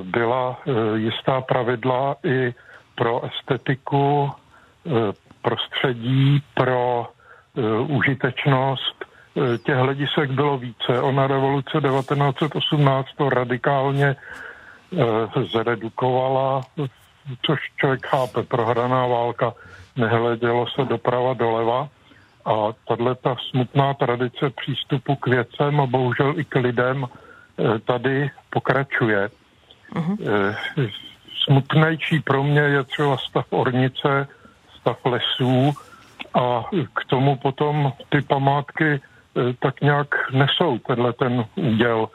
byla 0.03 0.59
jistá 0.95 1.41
pravidla 1.41 2.15
i 2.23 2.53
pro 2.95 3.21
estetiku, 3.25 4.31
prostředí, 5.41 6.43
pro 6.53 7.07
užitečnost 7.87 9.05
Eh, 9.05 9.16
těch 9.63 9.75
hledisek 9.75 10.31
bylo 10.31 10.57
více. 10.57 11.01
Ona 11.01 11.27
revoluce 11.27 11.81
1918 11.81 13.07
to 13.17 13.29
radikálně 13.29 14.15
eh, 14.15 15.43
zredukovala, 15.51 16.61
což 17.45 17.59
člověk 17.77 18.05
chápe, 18.05 18.43
prohraná 18.43 19.07
válka, 19.07 19.53
nehledělo 19.95 20.67
se 20.67 20.85
doprava 20.85 21.33
doleva 21.33 21.89
A 22.45 22.73
tahle 22.87 23.15
ta 23.15 23.35
smutná 23.49 23.93
tradice 23.93 24.49
přístupu 24.49 25.15
k 25.15 25.27
věcem 25.27 25.81
a 25.81 25.85
bohužel 25.85 26.33
i 26.39 26.45
k 26.45 26.55
lidem 26.55 27.07
tady 27.85 28.29
pokračuje. 28.49 29.29
Uh-huh. 29.95 30.55
Smutnější 31.43 32.19
pro 32.19 32.43
mě 32.43 32.61
je 32.61 32.83
třeba 32.83 33.17
stav 33.17 33.45
ornice, 33.49 34.27
stav 34.79 35.05
lesů 35.05 35.73
a 36.33 36.63
k 36.93 37.05
tomu 37.05 37.35
potom 37.35 37.93
ty 38.09 38.21
památky 38.21 39.01
tak 39.59 39.81
nějak 39.81 40.31
nesou 40.31 40.79
tenhle 40.79 41.13
ten 41.13 41.45
úděl 41.55 42.09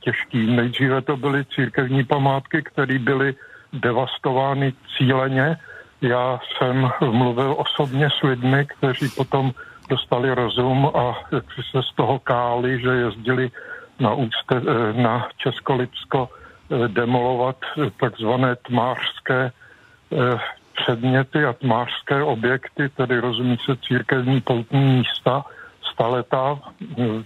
těžký. 0.00 0.46
Nejdříve 0.46 1.02
to 1.02 1.16
byly 1.16 1.44
církevní 1.44 2.04
památky, 2.04 2.62
které 2.62 2.98
byly 2.98 3.34
devastovány 3.72 4.72
cíleně. 4.96 5.56
Já 6.00 6.40
jsem 6.56 6.90
mluvil 7.10 7.54
osobně 7.58 8.08
s 8.10 8.22
lidmi, 8.22 8.66
kteří 8.66 9.08
potom 9.08 9.52
dostali 9.88 10.34
rozum 10.34 10.90
a 10.94 11.14
se 11.70 11.82
z 11.82 11.94
toho 11.94 12.18
káli, 12.18 12.80
že 12.80 12.88
jezdili 12.88 13.50
na, 14.00 14.14
úste, 14.14 14.60
na 14.92 15.28
Českolipsko 15.36 16.28
eh, 16.28 16.88
demolovat 16.88 17.56
takzvané 18.00 18.56
tmářské 18.56 19.50
eh, 19.50 20.38
předměty 20.82 21.44
a 21.44 21.52
tmářské 21.52 22.22
objekty, 22.22 22.88
tedy 22.88 23.18
rozumí 23.18 23.58
se 23.64 23.76
církevní 23.76 24.40
poutní 24.40 24.84
místa, 24.84 25.44
staletá 25.96 26.60
eh, 26.60 27.24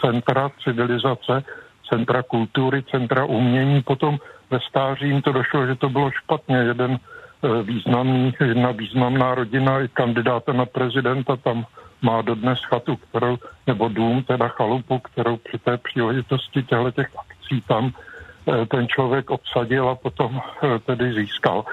centra 0.00 0.48
civilizace, 0.64 1.44
centra 1.84 2.22
kultury, 2.22 2.82
centra 2.82 3.24
umění, 3.24 3.82
potom 3.82 4.18
ve 4.50 4.60
stáří 4.60 5.08
jim 5.08 5.22
to 5.22 5.32
došlo, 5.32 5.66
že 5.66 5.74
to 5.76 5.88
bylo 5.88 6.10
špatně. 6.10 6.56
Jeden 6.56 6.96
eh, 6.96 7.62
významný, 7.62 8.32
jedna 8.40 8.70
významná 8.72 9.34
rodina 9.34 9.80
i 9.80 9.88
kandidáta 9.88 10.52
na 10.52 10.66
prezidenta 10.66 11.36
tam 11.36 11.68
má 12.02 12.22
dodnes 12.22 12.58
chatu, 12.64 12.96
kterou, 12.96 13.38
nebo 13.66 13.88
dům, 13.88 14.24
teda 14.24 14.48
chalupu, 14.48 14.98
kterou 14.98 15.36
při 15.36 15.58
té 15.58 15.76
příležitosti 15.76 16.62
těchto 16.62 16.90
těch 16.90 17.10
akcí 17.18 17.60
tam 17.60 17.92
eh, 17.92 18.66
ten 18.66 18.88
člověk 18.88 19.30
obsadil 19.30 19.88
a 19.88 19.94
potom 19.94 20.40
tedy 20.86 21.12
získal. 21.14 21.64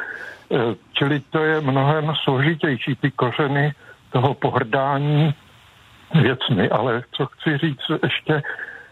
Čili 0.93 1.21
to 1.29 1.43
je 1.45 1.61
mnohem 1.61 2.13
složitější, 2.23 2.95
ty 2.95 3.11
kořeny 3.11 3.73
toho 4.09 4.33
pohrdání 4.33 5.33
věcmi, 6.13 6.69
ale 6.69 7.03
co 7.11 7.25
chci 7.25 7.57
říct 7.57 7.85
ještě, 8.03 8.43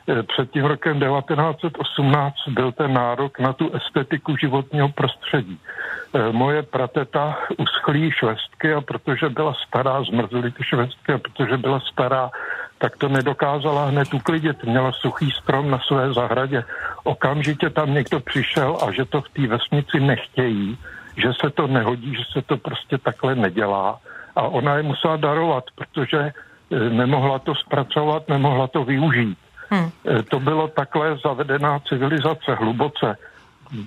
Eh, 0.09 0.23
před 0.23 0.51
tím 0.51 0.65
rokem 0.65 0.99
1918 0.99 2.35
byl 2.47 2.71
ten 2.71 2.93
nárok 2.93 3.39
na 3.39 3.53
tu 3.53 3.71
estetiku 3.75 4.37
životního 4.37 4.89
prostředí. 4.89 5.59
Eh, 5.59 6.31
moje 6.31 6.63
prateta 6.63 7.37
uschlí 7.57 8.11
švestky 8.11 8.73
a 8.73 8.81
protože 8.81 9.29
byla 9.29 9.53
stará, 9.67 10.03
zmrzly 10.03 10.51
ty 10.51 10.63
švestky 10.63 11.13
a 11.13 11.17
protože 11.17 11.57
byla 11.57 11.79
stará, 11.79 12.31
tak 12.77 12.97
to 12.97 13.09
nedokázala 13.09 13.85
hned 13.85 14.13
uklidit. 14.13 14.63
Měla 14.63 14.91
suchý 14.91 15.31
strom 15.31 15.69
na 15.71 15.79
své 15.79 16.13
zahradě. 16.13 16.63
Okamžitě 17.03 17.69
tam 17.69 17.93
někdo 17.93 18.19
přišel 18.19 18.77
a 18.87 18.91
že 18.91 19.05
to 19.05 19.21
v 19.21 19.29
té 19.29 19.47
vesnici 19.47 19.99
nechtějí, 19.99 20.77
že 21.17 21.33
se 21.41 21.49
to 21.49 21.67
nehodí, 21.67 22.15
že 22.15 22.23
se 22.31 22.41
to 22.41 22.57
prostě 22.57 22.97
takhle 22.97 23.35
nedělá. 23.35 23.99
A 24.35 24.41
ona 24.41 24.77
je 24.77 24.83
musela 24.83 25.17
darovat, 25.17 25.63
protože 25.75 26.31
nemohla 26.71 27.39
to 27.39 27.55
zpracovat, 27.55 28.29
nemohla 28.29 28.67
to 28.67 28.83
využít. 28.83 29.37
Hmm. 29.69 29.89
Eh, 30.07 30.23
to 30.23 30.39
bylo 30.39 30.67
takhle 30.67 31.17
zavedená 31.23 31.79
civilizace 31.79 32.55
hluboce. 32.55 33.17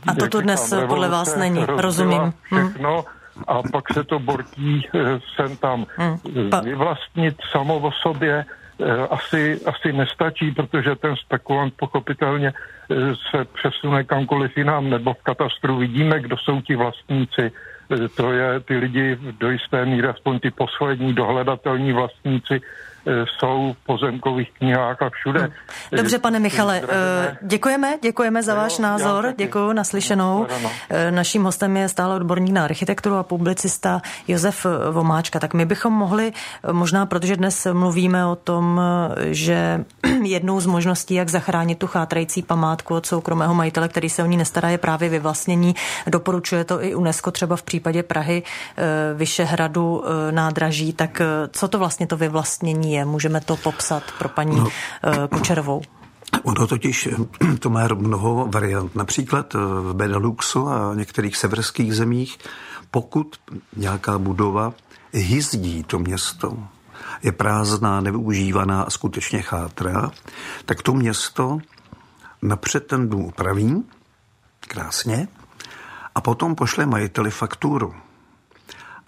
A 0.06 0.14
to 0.14 0.28
tu 0.28 0.40
dnes 0.40 0.70
říkám, 0.70 0.88
podle 0.88 1.08
vás 1.08 1.36
není, 1.36 1.64
rozumím. 1.66 2.20
Hmm. 2.20 2.32
Všechno 2.44 3.04
hmm. 3.36 3.44
a 3.46 3.62
pak 3.72 3.92
se 3.92 4.04
to 4.04 4.18
bortí 4.18 4.88
eh, 4.94 5.20
sem 5.36 5.56
tam. 5.56 5.86
Hmm. 5.96 6.18
Pa... 6.50 6.60
Vyvlastnit 6.60 7.36
samo 7.52 7.78
o 7.78 7.92
sobě 7.92 8.44
eh, 8.80 9.08
asi, 9.10 9.60
asi 9.66 9.92
nestačí, 9.92 10.50
protože 10.52 10.96
ten 10.96 11.16
spekulant 11.16 11.74
pochopitelně 11.76 12.52
se 13.30 13.44
přesune 13.44 14.04
kamkoliv 14.04 14.56
jinam, 14.56 14.90
nebo 14.90 15.14
v 15.14 15.22
katastru 15.22 15.76
vidíme, 15.76 16.20
kdo 16.20 16.36
jsou 16.36 16.60
ti 16.60 16.76
vlastníci. 16.76 17.52
To 18.16 18.32
je 18.32 18.60
ty 18.60 18.76
lidi 18.76 19.18
do 19.40 19.50
jisté 19.50 19.86
míry, 19.86 20.08
aspoň 20.08 20.38
ty 20.40 20.50
poslední 20.50 21.14
dohledatelní 21.14 21.92
vlastníci, 21.92 22.60
jsou 23.26 23.72
v 23.72 23.86
pozemkových 23.86 24.48
knihách 24.58 25.02
a 25.02 25.10
všude. 25.10 25.40
Hm. 25.40 25.96
Dobře, 25.96 26.18
pane 26.18 26.38
Michale, 26.38 26.82
e, 26.88 27.36
děkujeme, 27.42 27.98
děkujeme 28.02 28.42
za 28.42 28.54
váš 28.54 28.78
názor, 28.78 29.34
děkuji 29.38 29.72
naslyšenou. 29.72 30.46
Naším 31.10 31.44
hostem 31.44 31.76
je 31.76 31.88
stále 31.88 32.16
odborník 32.16 32.52
na 32.52 32.64
architekturu 32.64 33.16
a 33.16 33.22
publicista 33.22 34.02
Josef 34.28 34.66
Vomáčka. 34.90 35.40
Tak 35.40 35.54
my 35.54 35.66
bychom 35.66 35.92
mohli, 35.92 36.32
možná 36.72 37.06
protože 37.06 37.36
dnes 37.36 37.66
mluvíme 37.72 38.26
o 38.26 38.36
tom, 38.36 38.80
že 39.30 39.84
jednou 40.22 40.60
z 40.60 40.66
možností, 40.66 41.14
jak 41.14 41.28
zachránit 41.28 41.78
tu 41.78 41.86
chátrající 41.86 42.42
památku 42.42 42.94
od 42.94 43.06
soukromého 43.06 43.54
majitele, 43.54 43.88
který 43.88 44.10
se 44.10 44.22
o 44.22 44.26
ní 44.26 44.36
nestará, 44.36 44.68
je 44.68 44.78
právě 44.78 45.08
vyvlastnění. 45.08 45.74
Doporučuje 46.06 46.64
to 46.64 46.84
i 46.84 46.94
UNESCO 46.94 47.30
třeba 47.30 47.56
v 47.56 47.62
případě 47.62 48.02
Prahy, 48.02 48.42
Vyšehradu, 49.14 50.04
nádraží. 50.30 50.92
Tak 50.92 51.22
co 51.52 51.68
to 51.68 51.78
vlastně 51.78 52.06
to 52.06 52.16
vyvlastnění 52.16 52.92
je? 52.92 52.99
Můžeme 53.04 53.40
to 53.40 53.56
popsat 53.56 54.02
pro 54.18 54.28
paní 54.28 54.56
no. 54.56 54.68
Eh, 55.04 55.28
Kučerovou? 55.28 55.82
Ono 56.42 56.66
totiž 56.66 57.08
to 57.58 57.70
má 57.70 57.88
mnoho 57.94 58.46
variant. 58.46 58.94
Například 58.94 59.54
eh, 59.54 59.58
v 59.58 59.94
Beneluxu 59.94 60.68
a 60.68 60.94
některých 60.94 61.36
severských 61.36 61.94
zemích, 61.94 62.38
pokud 62.90 63.36
nějaká 63.76 64.18
budova 64.18 64.72
hyzdí 65.12 65.84
to 65.84 65.98
město, 65.98 66.58
je 67.22 67.32
prázdná, 67.32 68.00
nevyužívaná 68.00 68.82
a 68.82 68.90
skutečně 68.90 69.42
chátrá, 69.42 70.10
tak 70.64 70.82
to 70.82 70.92
město 70.92 71.58
napřed 72.42 72.86
ten 72.86 73.08
dům 73.08 73.24
upraví 73.24 73.84
krásně 74.60 75.28
a 76.14 76.20
potom 76.20 76.54
pošle 76.54 76.86
majiteli 76.86 77.30
fakturu. 77.30 77.94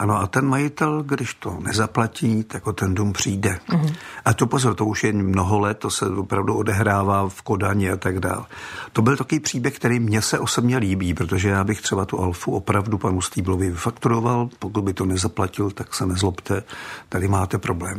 Ano 0.02 0.18
a 0.18 0.26
ten 0.26 0.46
majitel, 0.46 1.02
když 1.02 1.34
to 1.34 1.58
nezaplatí, 1.60 2.44
tak 2.44 2.66
o 2.66 2.72
ten 2.72 2.94
dům 2.94 3.12
přijde. 3.12 3.58
Mm-hmm. 3.68 3.94
A 4.24 4.34
to 4.34 4.46
pozor, 4.46 4.74
to 4.74 4.84
už 4.84 5.04
je 5.04 5.12
mnoho 5.12 5.58
let, 5.58 5.78
to 5.78 5.90
se 5.90 6.06
opravdu 6.06 6.54
odehrává 6.54 7.28
v 7.28 7.42
Kodani 7.42 7.90
a 7.90 7.96
tak 7.96 8.20
dále. 8.20 8.44
To 8.92 9.02
byl 9.02 9.16
takový 9.16 9.40
příběh, 9.40 9.76
který 9.76 10.00
mě 10.00 10.22
se 10.22 10.38
osobně 10.38 10.78
líbí, 10.78 11.14
protože 11.14 11.48
já 11.48 11.64
bych 11.64 11.80
třeba 11.80 12.04
tu 12.04 12.20
Alfu 12.20 12.52
opravdu 12.52 12.98
panu 12.98 13.20
Stýblovi 13.20 13.70
vyfakturoval, 13.70 14.48
pokud 14.58 14.84
by 14.84 14.94
to 14.94 15.04
nezaplatil, 15.04 15.70
tak 15.70 15.94
se 15.94 16.06
nezlobte, 16.06 16.62
tady 17.08 17.28
máte 17.28 17.58
problém. 17.58 17.98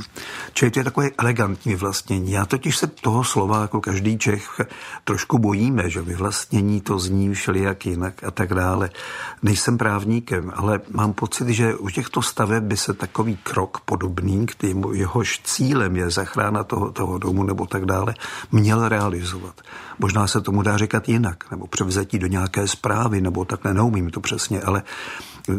Čili 0.53 0.71
to 0.71 0.79
je 0.79 0.83
takové 0.83 1.09
elegantní 1.17 1.71
vyvlastnění. 1.71 2.31
Já 2.31 2.45
totiž 2.45 2.77
se 2.77 2.87
toho 2.87 3.23
slova, 3.23 3.61
jako 3.61 3.81
každý 3.81 4.17
Čech, 4.17 4.61
trošku 5.03 5.37
bojíme, 5.37 5.89
že 5.89 6.01
vyvlastnění 6.01 6.81
to 6.81 6.99
zní 6.99 7.33
všelijak 7.33 7.85
jinak 7.85 8.23
a 8.23 8.31
tak 8.31 8.53
dále. 8.53 8.89
Nejsem 9.43 9.77
právníkem, 9.77 10.51
ale 10.55 10.81
mám 10.91 11.13
pocit, 11.13 11.49
že 11.49 11.75
u 11.75 11.92
těchto 11.93 12.21
staveb 12.21 12.63
by 12.63 12.77
se 12.77 12.93
takový 12.93 13.37
krok 13.43 13.79
podobný, 13.79 14.45
který 14.45 14.73
jehož 14.93 15.41
cílem 15.43 15.95
je 15.95 16.09
zachrana 16.09 16.63
toho, 16.63 16.91
toho 16.91 17.17
domu 17.17 17.43
nebo 17.43 17.65
tak 17.65 17.85
dále, 17.85 18.13
měl 18.51 18.89
realizovat. 18.89 19.61
Možná 19.99 20.27
se 20.27 20.41
tomu 20.41 20.61
dá 20.61 20.77
říkat 20.77 21.09
jinak, 21.09 21.51
nebo 21.51 21.67
převzetí 21.67 22.19
do 22.19 22.27
nějaké 22.27 22.67
zprávy, 22.67 23.21
nebo 23.21 23.45
takhle 23.45 23.73
neumím 23.73 24.09
to 24.09 24.19
přesně, 24.19 24.61
ale 24.61 24.83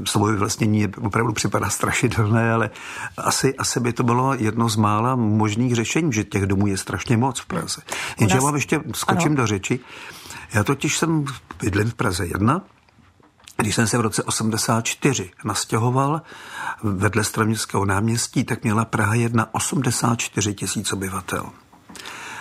slovo 0.04 0.26
vyvlastnění 0.26 0.88
opravdu 0.88 1.32
připadá 1.32 1.70
strašidelné, 1.70 2.52
ale 2.52 2.70
asi, 3.16 3.54
asi 3.54 3.80
by 3.80 3.92
to 3.92 4.02
bylo 4.02 4.34
jedno 4.34 4.68
z 4.68 4.76
mála 4.76 5.16
možných 5.16 5.74
řešení, 5.74 6.12
že 6.12 6.24
těch 6.24 6.46
domů 6.46 6.66
je 6.66 6.76
strašně 6.76 7.16
moc 7.16 7.40
v 7.40 7.46
Praze. 7.46 7.82
Jenže 8.20 8.36
já 8.36 8.42
vám 8.42 8.54
ještě 8.54 8.80
skočím 8.94 9.32
ano. 9.32 9.36
do 9.36 9.46
řeči. 9.46 9.80
Já 10.54 10.64
totiž 10.64 10.98
jsem 10.98 11.24
bydlím 11.60 11.90
v 11.90 11.94
Praze 11.94 12.26
1 12.26 12.62
když 13.56 13.74
jsem 13.74 13.86
se 13.86 13.98
v 13.98 14.00
roce 14.00 14.22
84 14.22 15.30
nastěhoval 15.44 16.22
vedle 16.82 17.24
Straměstského 17.24 17.84
náměstí, 17.84 18.44
tak 18.44 18.62
měla 18.62 18.84
Praha 18.84 19.14
1 19.14 19.48
84 19.52 20.54
tisíc 20.54 20.92
obyvatel. 20.92 21.50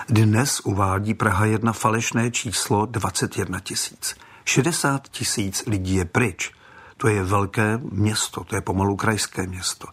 Dnes 0.09 0.59
uvádí 0.59 1.13
Praha 1.13 1.45
1 1.45 1.73
falešné 1.73 2.31
číslo 2.31 2.85
21 2.85 3.59
tisíc. 3.59 4.15
60 4.45 5.07
tisíc 5.07 5.63
lidí 5.67 5.95
je 5.95 6.05
pryč. 6.05 6.51
To 6.97 7.07
je 7.07 7.23
velké 7.23 7.79
město, 7.91 8.43
to 8.43 8.55
je 8.55 8.61
pomalu 8.61 8.95
krajské 8.95 9.47
město. 9.47 9.87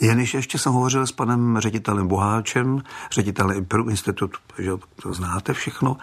Jeniž 0.00 0.34
ještě 0.34 0.58
jsem 0.58 0.72
hovořil 0.72 1.06
s 1.06 1.12
panem 1.12 1.58
ředitelem 1.58 2.08
Boháčem, 2.08 2.82
ředitelem 3.12 3.56
Imperu 3.56 3.88
institutu, 3.88 4.38
že 4.58 4.70
to 5.02 5.14
znáte 5.14 5.52
všechno, 5.52 5.96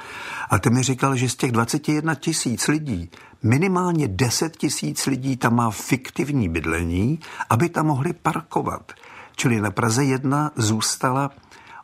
a 0.50 0.60
ten 0.60 0.74
mi 0.74 0.84
říkal, 0.84 1.16
že 1.16 1.30
z 1.30 1.36
těch 1.36 1.52
21 1.52 2.16
tisíc 2.16 2.68
lidí 2.68 3.10
minimálně 3.44 4.08
10 4.08 4.58
tisíc 4.58 5.06
lidí 5.06 5.38
tam 5.38 5.56
má 5.56 5.72
fiktivní 5.72 6.50
bydlení, 6.50 7.20
aby 7.50 7.70
tam 7.70 7.86
mohli 7.86 8.14
parkovat. 8.14 8.92
Čili 9.36 9.62
na 9.62 9.72
Praze 9.72 10.04
1 10.04 10.52
zůstala 10.56 11.32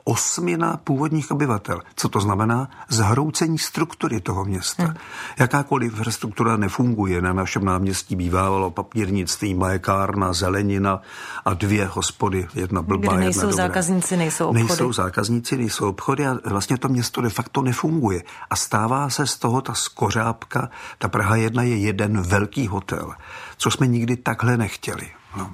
osmina 0.04 0.78
původních 0.84 1.32
obyvatel. 1.32 1.82
Co 1.96 2.10
to 2.10 2.20
znamená? 2.20 2.70
Zhroucení 2.90 3.58
struktury 3.58 4.22
toho 4.22 4.46
města. 4.46 4.84
Hmm. 4.84 4.96
Jakákoliv 5.40 5.94
infrastruktura 5.94 6.58
nefunguje. 6.58 7.22
Na 7.22 7.34
našem 7.34 7.66
náměstí 7.66 8.16
bývalo 8.16 8.72
papírnictví, 8.72 9.54
mlékárna, 9.54 10.34
zelenina 10.34 11.02
a 11.46 11.54
dvě 11.54 11.86
hospody. 11.86 12.48
Jedna 12.56 12.82
blbá, 12.82 13.14
Kde 13.14 13.24
nejsou 13.24 13.48
jedna 13.48 13.56
zákazníci, 13.56 14.18
nejsou 14.18 14.48
obchody. 14.48 14.68
Nejsou 14.68 14.94
zákazníci, 14.94 15.58
nejsou 15.58 15.90
obchody 15.90 16.28
a 16.28 16.38
vlastně 16.46 16.78
to 16.78 16.88
město 16.88 17.22
de 17.22 17.30
facto 17.30 17.62
nefunguje. 17.62 18.24
A 18.50 18.56
stává 18.56 19.10
se 19.10 19.28
z 19.28 19.38
toho 19.38 19.62
ta 19.62 19.74
skořápka. 19.74 20.70
Ta 20.98 21.08
Praha 21.08 21.36
1 21.36 21.64
je 21.64 21.78
jeden 21.78 22.22
velký 22.22 22.68
hotel, 22.68 23.14
co 23.58 23.72
jsme 23.72 23.88
nikdy 23.88 24.18
takhle 24.18 24.58
nechtěli. 24.58 25.08
No. 25.38 25.52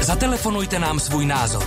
Zatelefonujte 0.00 0.78
nám 0.78 1.00
svůj 1.00 1.26
názor. 1.26 1.64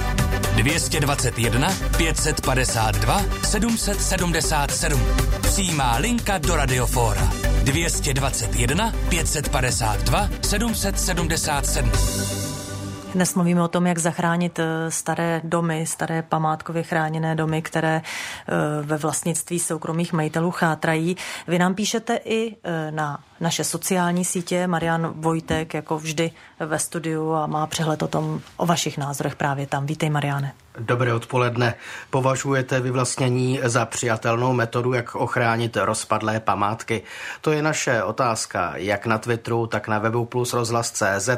221 0.56 1.70
552 1.98 3.22
777. 3.44 5.02
Přijímá 5.42 5.98
linka 5.98 6.38
do 6.38 6.56
Radiofóra. 6.56 7.32
221 7.64 8.94
552 9.10 10.30
777. 10.42 11.92
Dnes 13.14 13.36
mluvíme 13.36 13.64
o 13.64 13.68
tom, 13.68 13.88
jak 13.88 13.98
zachránit 13.98 14.60
eh, 14.60 14.92
staré 14.92 15.42
domy, 15.44 15.86
staré 15.88 16.22
památkově 16.22 16.84
chráněné 16.84 17.36
domy, 17.36 17.62
které 17.62 18.02
eh, 18.02 18.54
ve 18.82 18.98
vlastnictví 18.98 19.60
soukromých 19.60 20.14
majitelů 20.14 20.52
chátrají. 20.52 21.18
Vy 21.48 21.60
nám 21.60 21.76
píšete 21.76 22.20
i 22.26 22.56
eh, 22.64 22.92
na 22.92 23.24
naše 23.40 23.64
sociální 23.64 24.26
sítě. 24.26 24.68
Marian 24.68 25.14
Vojtek, 25.16 25.74
jako 25.74 25.98
vždy 26.00 26.32
ve 26.66 26.80
studiu 26.80 27.34
a 27.34 27.48
má 27.48 27.68
přehled 27.68 28.04
o 28.04 28.08
tom, 28.08 28.42
o 28.58 28.66
vašich 28.66 28.98
názorech 28.98 29.36
právě 29.36 29.68
tam. 29.68 29.86
Vítej, 29.86 30.10
Mariane. 30.10 30.54
Dobré 30.80 31.14
odpoledne. 31.14 31.76
Považujete 32.10 32.80
vyvlastnění 32.80 33.60
za 33.64 33.86
přijatelnou 33.86 34.54
metodu, 34.54 34.94
jak 34.94 35.16
ochránit 35.16 35.78
rozpadlé 35.78 36.40
památky? 36.40 37.02
To 37.42 37.52
je 37.52 37.62
naše 37.62 38.04
otázka, 38.04 38.74
jak 38.76 39.06
na 39.06 39.18
Twitteru, 39.18 39.68
tak 39.68 39.88
na 39.88 40.00
webu 40.00 40.26
plus 40.26 40.54
rozhlas.cz, 40.54 41.30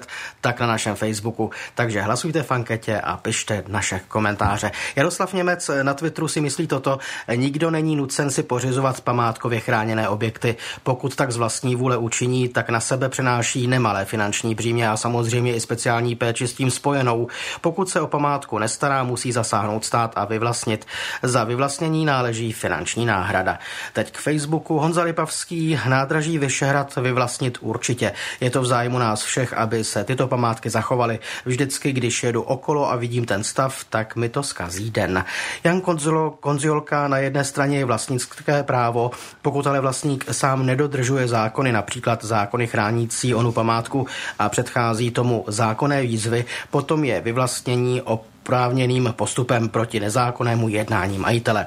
tak 0.41 0.59
na 0.59 0.67
našem 0.67 0.95
Facebooku. 0.95 1.51
Takže 1.75 2.01
hlasujte 2.01 2.43
v 2.43 2.51
anketě 2.51 2.99
a 2.99 3.17
pište 3.17 3.63
naše 3.67 4.01
komentáře. 4.07 4.71
Jaroslav 4.95 5.33
Němec 5.33 5.69
na 5.83 5.93
Twitteru 5.93 6.27
si 6.27 6.41
myslí 6.41 6.67
toto. 6.67 6.99
Nikdo 7.35 7.71
není 7.71 7.95
nucen 7.95 8.29
si 8.29 8.43
pořizovat 8.43 9.01
památkově 9.01 9.59
chráněné 9.59 10.09
objekty. 10.09 10.55
Pokud 10.83 11.15
tak 11.15 11.31
z 11.31 11.37
vlastní 11.37 11.75
vůle 11.75 11.97
učiní, 11.97 12.49
tak 12.49 12.69
na 12.69 12.79
sebe 12.79 13.09
přenáší 13.09 13.67
nemalé 13.67 14.05
finanční 14.05 14.55
břímě 14.55 14.89
a 14.89 14.97
samozřejmě 14.97 15.12
i 15.55 15.60
speciální 15.60 16.15
péči 16.15 16.48
s 16.48 16.53
tím 16.53 16.72
spojenou. 16.72 17.27
Pokud 17.62 17.89
se 17.89 18.01
o 18.01 18.08
památku 18.08 18.60
nestará, 18.60 19.03
musí 19.03 19.24
musí 19.24 19.32
zasáhnout 19.32 19.86
stát 19.86 20.12
a 20.15 20.25
vyvlastnit. 20.25 20.86
Za 21.24 21.43
vyvlastnění 21.43 22.05
náleží 22.05 22.51
finanční 22.51 23.05
náhrada. 23.05 23.60
Teď 23.93 24.12
k 24.12 24.17
Facebooku 24.17 24.79
Honza 24.79 25.03
Lipavský 25.03 25.79
nádraží 25.89 26.38
Vyšehrad 26.38 26.96
vyvlastnit 26.96 27.58
určitě. 27.62 28.12
Je 28.41 28.50
to 28.50 28.62
v 28.62 28.65
zájmu 28.65 29.00
nás 29.00 29.24
všech, 29.24 29.53
aby 29.53 29.84
se 29.84 30.03
tyto 30.03 30.27
památky 30.27 30.70
zachovaly. 30.70 31.20
Vždycky, 31.46 31.93
když 31.93 32.24
jedu 32.24 32.41
okolo 32.41 32.91
a 32.91 32.96
vidím 32.96 33.25
ten 33.25 33.43
stav, 33.43 33.84
tak 33.89 34.15
mi 34.15 34.29
to 34.29 34.43
skazí 34.43 34.91
den. 34.91 35.24
Jan 35.63 35.82
Konzolo, 35.82 36.32
Konziolka 36.39 37.08
na 37.08 37.17
jedné 37.17 37.43
straně 37.43 37.77
je 37.77 37.86
vlastnické 37.86 38.63
právo, 38.63 39.12
pokud 39.41 39.67
ale 39.67 39.79
vlastník 39.79 40.25
sám 40.32 40.65
nedodržuje 40.65 41.27
zákony, 41.27 41.72
například 41.72 42.24
zákony 42.24 42.67
chránící 42.67 43.36
onu 43.36 43.51
památku 43.51 44.08
a 44.39 44.50
předchází 44.50 45.02
tomu 45.12 45.45
zákonné 45.48 46.01
výzvy, 46.01 46.45
potom 46.72 47.03
je 47.03 47.22
vyvlastnění 47.22 48.01
o 48.01 48.22
oprávněným 48.43 49.13
postupem 49.15 49.69
proti 49.69 50.00
nezákonnému 50.00 50.69
jednání 50.69 51.17
majitele. 51.17 51.65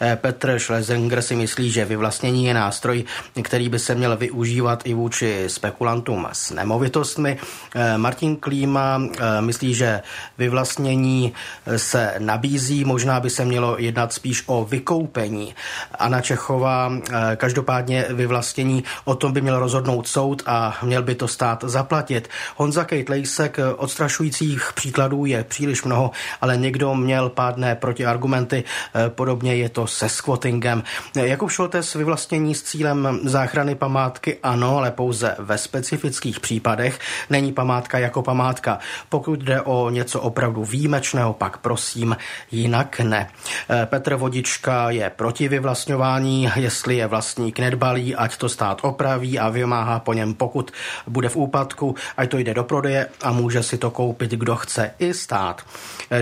Eh, 0.00 0.16
Petr 0.16 0.58
Schlesinger 0.58 1.22
si 1.22 1.36
myslí, 1.36 1.70
že 1.70 1.84
vyvlastnění 1.84 2.46
je 2.46 2.54
nástroj, 2.54 3.04
který 3.42 3.68
by 3.68 3.78
se 3.78 3.94
měl 3.94 4.16
využívat 4.16 4.82
i 4.84 4.94
vůči 4.94 5.44
spekulantům 5.46 6.28
s 6.32 6.50
nemovitostmi. 6.50 7.36
Eh, 7.74 7.98
Martin 7.98 8.36
Klíma 8.36 9.02
eh, 9.04 9.40
myslí, 9.40 9.74
že 9.74 10.02
vyvlastnění 10.38 11.32
se 11.76 12.14
nabízí, 12.18 12.84
možná 12.84 13.20
by 13.20 13.30
se 13.30 13.44
mělo 13.44 13.76
jednat 13.78 14.12
spíš 14.12 14.42
o 14.46 14.64
vykoupení. 14.64 15.54
Anna 15.98 16.20
Čechová 16.20 16.92
každopádně 17.36 18.06
vyvlastnění, 18.08 18.84
o 19.04 19.14
tom 19.14 19.32
by 19.32 19.40
měl 19.40 19.58
rozhodnout 19.58 20.08
soud 20.08 20.42
a 20.46 20.78
měl 20.82 21.02
by 21.02 21.14
to 21.14 21.28
stát 21.28 21.64
zaplatit. 21.66 22.28
Honza 22.56 22.84
Kejt 22.84 23.08
Lejsek 23.08 23.58
odstrašujících 23.76 24.72
příkladů 24.74 25.26
je 25.26 25.44
příliš 25.44 25.84
mnoho 25.84 26.13
ale 26.40 26.56
někdo 26.56 26.94
měl 26.94 27.28
pádné 27.28 27.74
protiargumenty. 27.74 28.64
Eh, 28.94 29.10
podobně 29.10 29.56
je 29.56 29.68
to 29.68 29.86
se 29.86 30.08
squattingem. 30.08 30.82
Jakub 31.14 31.50
Šoltes 31.50 31.94
vyvlastnění 31.94 32.54
s 32.54 32.62
cílem 32.62 33.20
záchrany 33.24 33.74
památky 33.74 34.38
ano, 34.42 34.78
ale 34.78 34.90
pouze 34.90 35.36
ve 35.38 35.58
specifických 35.58 36.40
případech. 36.40 36.98
Není 37.30 37.52
památka 37.52 37.98
jako 37.98 38.22
památka. 38.22 38.78
Pokud 39.08 39.40
jde 39.40 39.60
o 39.60 39.90
něco 39.90 40.20
opravdu 40.20 40.64
výjimečného, 40.64 41.32
pak 41.32 41.58
prosím, 41.58 42.16
jinak 42.50 43.00
ne. 43.00 43.30
Eh, 43.70 43.86
Petr 43.86 44.14
Vodička 44.14 44.90
je 44.90 45.10
proti 45.10 45.48
vyvlastňování, 45.48 46.50
jestli 46.56 46.96
je 46.96 47.06
vlastník 47.06 47.58
nedbalý, 47.58 48.16
ať 48.16 48.36
to 48.36 48.48
stát 48.48 48.78
opraví 48.82 49.38
a 49.38 49.48
vymáhá 49.48 49.98
po 49.98 50.12
něm, 50.12 50.34
pokud 50.34 50.70
bude 51.06 51.28
v 51.28 51.36
úpadku, 51.36 51.94
ať 52.16 52.30
to 52.30 52.38
jde 52.38 52.54
do 52.54 52.64
prodeje 52.64 53.08
a 53.22 53.32
může 53.32 53.62
si 53.62 53.78
to 53.78 53.90
koupit, 53.90 54.30
kdo 54.30 54.56
chce, 54.56 54.90
i 54.98 55.14
stát. 55.14 55.62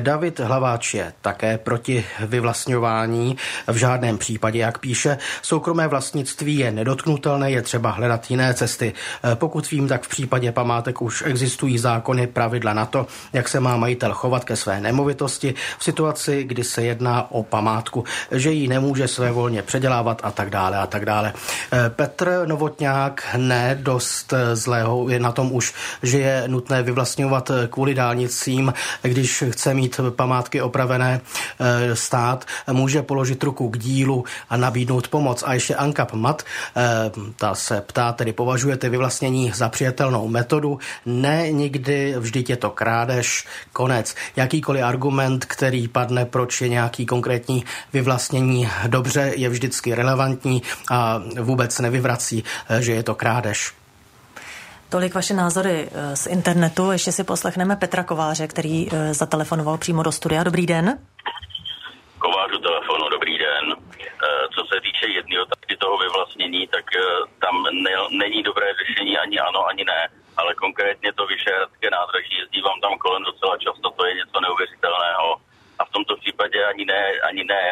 David 0.00 0.40
Hlaváč 0.40 0.94
je 0.94 1.12
také 1.20 1.58
proti 1.58 2.04
vyvlastňování. 2.20 3.36
V 3.66 3.76
žádném 3.76 4.18
případě, 4.18 4.58
jak 4.58 4.78
píše, 4.78 5.18
soukromé 5.42 5.88
vlastnictví 5.88 6.58
je 6.58 6.70
nedotknutelné, 6.70 7.50
je 7.50 7.62
třeba 7.62 7.90
hledat 7.90 8.30
jiné 8.30 8.54
cesty. 8.54 8.92
Pokud 9.34 9.70
vím, 9.70 9.88
tak 9.88 10.02
v 10.02 10.08
případě 10.08 10.52
památek 10.52 11.02
už 11.02 11.22
existují 11.26 11.78
zákony, 11.78 12.26
pravidla 12.26 12.74
na 12.74 12.86
to, 12.86 13.06
jak 13.32 13.48
se 13.48 13.60
má 13.60 13.76
majitel 13.76 14.12
chovat 14.12 14.44
ke 14.44 14.56
své 14.56 14.80
nemovitosti 14.80 15.54
v 15.78 15.84
situaci, 15.84 16.44
kdy 16.44 16.64
se 16.64 16.82
jedná 16.82 17.30
o 17.30 17.42
památku, 17.42 18.04
že 18.30 18.50
ji 18.50 18.68
nemůže 18.68 19.08
své 19.08 19.32
volně 19.32 19.62
předělávat 19.62 20.20
a 20.24 20.30
tak 20.30 20.50
dále 20.50 20.78
a 20.78 20.86
tak 20.86 21.04
dále. 21.04 21.32
Petr 21.88 22.42
Novotňák 22.46 23.26
ne 23.36 23.78
dost 23.80 24.34
zlého 24.54 25.08
je 25.08 25.20
na 25.20 25.32
tom 25.32 25.52
už, 25.52 25.74
že 26.02 26.18
je 26.18 26.44
nutné 26.46 26.82
vyvlastňovat 26.82 27.50
kvůli 27.70 27.94
dálnicím, 27.94 28.74
když 29.02 29.44
chce 29.50 29.71
mít 29.74 30.00
památky 30.16 30.62
opravené 30.62 31.20
eh, 31.60 31.96
stát, 31.96 32.44
může 32.72 33.02
položit 33.02 33.42
ruku 33.42 33.70
k 33.70 33.78
dílu 33.78 34.24
a 34.50 34.56
nabídnout 34.56 35.08
pomoc. 35.08 35.44
A 35.46 35.54
ještě 35.54 35.74
Ankap 35.74 36.12
Mat, 36.12 36.42
eh, 36.76 37.10
ta 37.36 37.54
se 37.54 37.80
ptá, 37.80 38.12
tedy 38.12 38.32
považujete 38.32 38.88
vyvlastnění 38.88 39.52
za 39.54 39.68
přijatelnou 39.68 40.28
metodu? 40.28 40.78
Ne, 41.06 41.52
nikdy, 41.52 42.14
vždyť 42.18 42.50
je 42.50 42.56
to 42.56 42.70
krádež, 42.70 43.46
konec. 43.72 44.14
Jakýkoliv 44.36 44.84
argument, 44.84 45.44
který 45.44 45.88
padne, 45.88 46.24
proč 46.24 46.60
je 46.60 46.68
nějaký 46.68 47.06
konkrétní 47.06 47.64
vyvlastnění 47.92 48.68
dobře, 48.86 49.32
je 49.36 49.48
vždycky 49.48 49.94
relevantní 49.94 50.62
a 50.90 51.22
vůbec 51.40 51.78
nevyvrací, 51.78 52.44
eh, 52.68 52.82
že 52.82 52.92
je 52.92 53.02
to 53.02 53.14
krádež. 53.14 53.81
Tolik 54.92 55.14
vaše 55.14 55.34
názory 55.34 55.88
eh, 55.88 56.16
z 56.16 56.26
internetu. 56.26 56.92
Ještě 56.92 57.12
si 57.12 57.24
poslechneme 57.24 57.76
Petra 57.76 58.02
Kováře, 58.04 58.46
který 58.46 58.76
eh, 58.88 59.14
zatelefonoval 59.14 59.78
přímo 59.78 60.02
do 60.02 60.12
studia. 60.12 60.42
Dobrý 60.44 60.66
den. 60.66 60.86
Kovářu 62.18 62.58
telefonu, 62.58 63.08
dobrý 63.08 63.38
den. 63.38 63.64
Eh, 63.72 64.48
co 64.54 64.60
se 64.70 64.80
týče 64.80 65.06
jedného 65.18 65.44
taky 65.46 65.76
toho 65.76 65.98
vyvlastnění, 65.98 66.66
tak 66.66 66.84
tam 67.44 67.54
ne, 67.84 67.92
není 68.22 68.42
dobré 68.42 68.66
řešení 68.80 69.18
ani 69.18 69.38
ano, 69.38 69.60
ani 69.66 69.84
ne. 69.84 70.00
Ale 70.36 70.54
konkrétně 70.54 71.12
to 71.12 71.26
Vyšehradské 71.26 71.90
nádraží, 71.90 72.34
jezdívám 72.42 72.80
tam 72.80 72.98
kolem 72.98 73.22
docela 73.22 73.54
často, 73.58 73.90
to 73.90 74.06
je 74.06 74.14
něco 74.14 74.40
neuvěřitelného. 74.40 75.28
A 75.78 75.84
v 75.84 75.90
tomto 75.90 76.16
případě 76.16 76.64
ani 76.64 76.84
ne, 76.84 77.02
ani 77.28 77.44
ne 77.44 77.62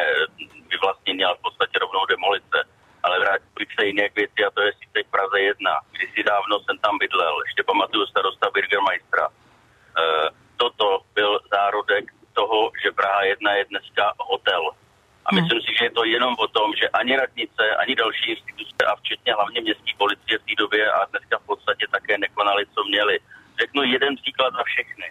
vyvlastnění, 0.71 1.23
ale 1.23 1.35
v 1.37 1.45
podstatě 1.47 1.79
rovnou 1.79 2.05
demolice 2.05 2.57
ale 3.03 3.19
vrátil 3.19 3.47
bych 3.59 3.73
se 3.79 3.85
jiné 3.85 4.09
k 4.09 4.15
věci 4.15 4.39
a 4.45 4.51
to 4.51 4.61
je 4.61 4.71
sice 4.73 5.03
k 5.03 5.11
Praze 5.11 5.39
1. 5.39 5.79
si 6.15 6.23
dávno 6.23 6.59
jsem 6.59 6.77
tam 6.77 6.97
bydlel, 6.97 7.35
ještě 7.45 7.63
pamatuju 7.63 8.05
starosta 8.05 8.49
Birgermeistera. 8.53 9.27
E, 9.27 9.31
toto 10.57 11.01
byl 11.13 11.39
zárodek 11.51 12.05
toho, 12.33 12.71
že 12.83 12.91
Praha 12.91 13.23
1 13.23 13.53
je 13.53 13.65
dneska 13.65 14.13
hotel. 14.17 14.63
A 15.25 15.29
hmm. 15.31 15.41
myslím 15.41 15.61
si, 15.61 15.71
že 15.77 15.85
je 15.85 15.91
to 15.91 16.03
jenom 16.05 16.35
o 16.39 16.47
tom, 16.47 16.73
že 16.81 16.89
ani 16.89 17.15
radnice, 17.17 17.63
ani 17.81 17.95
další 17.95 18.31
instituce 18.31 18.81
a 18.87 18.95
včetně 18.95 19.33
hlavně 19.33 19.61
městské 19.61 19.91
policie 19.97 20.39
v 20.39 20.47
té 20.47 20.53
době 20.57 20.91
a 20.91 21.05
dneska 21.05 21.37
v 21.39 21.45
podstatě 21.45 21.85
také 21.91 22.17
nekonali, 22.17 22.65
co 22.75 22.83
měli. 22.83 23.19
Řeknu 23.59 23.83
jeden 23.83 24.15
příklad 24.15 24.53
za 24.53 24.63
všechny 24.63 25.07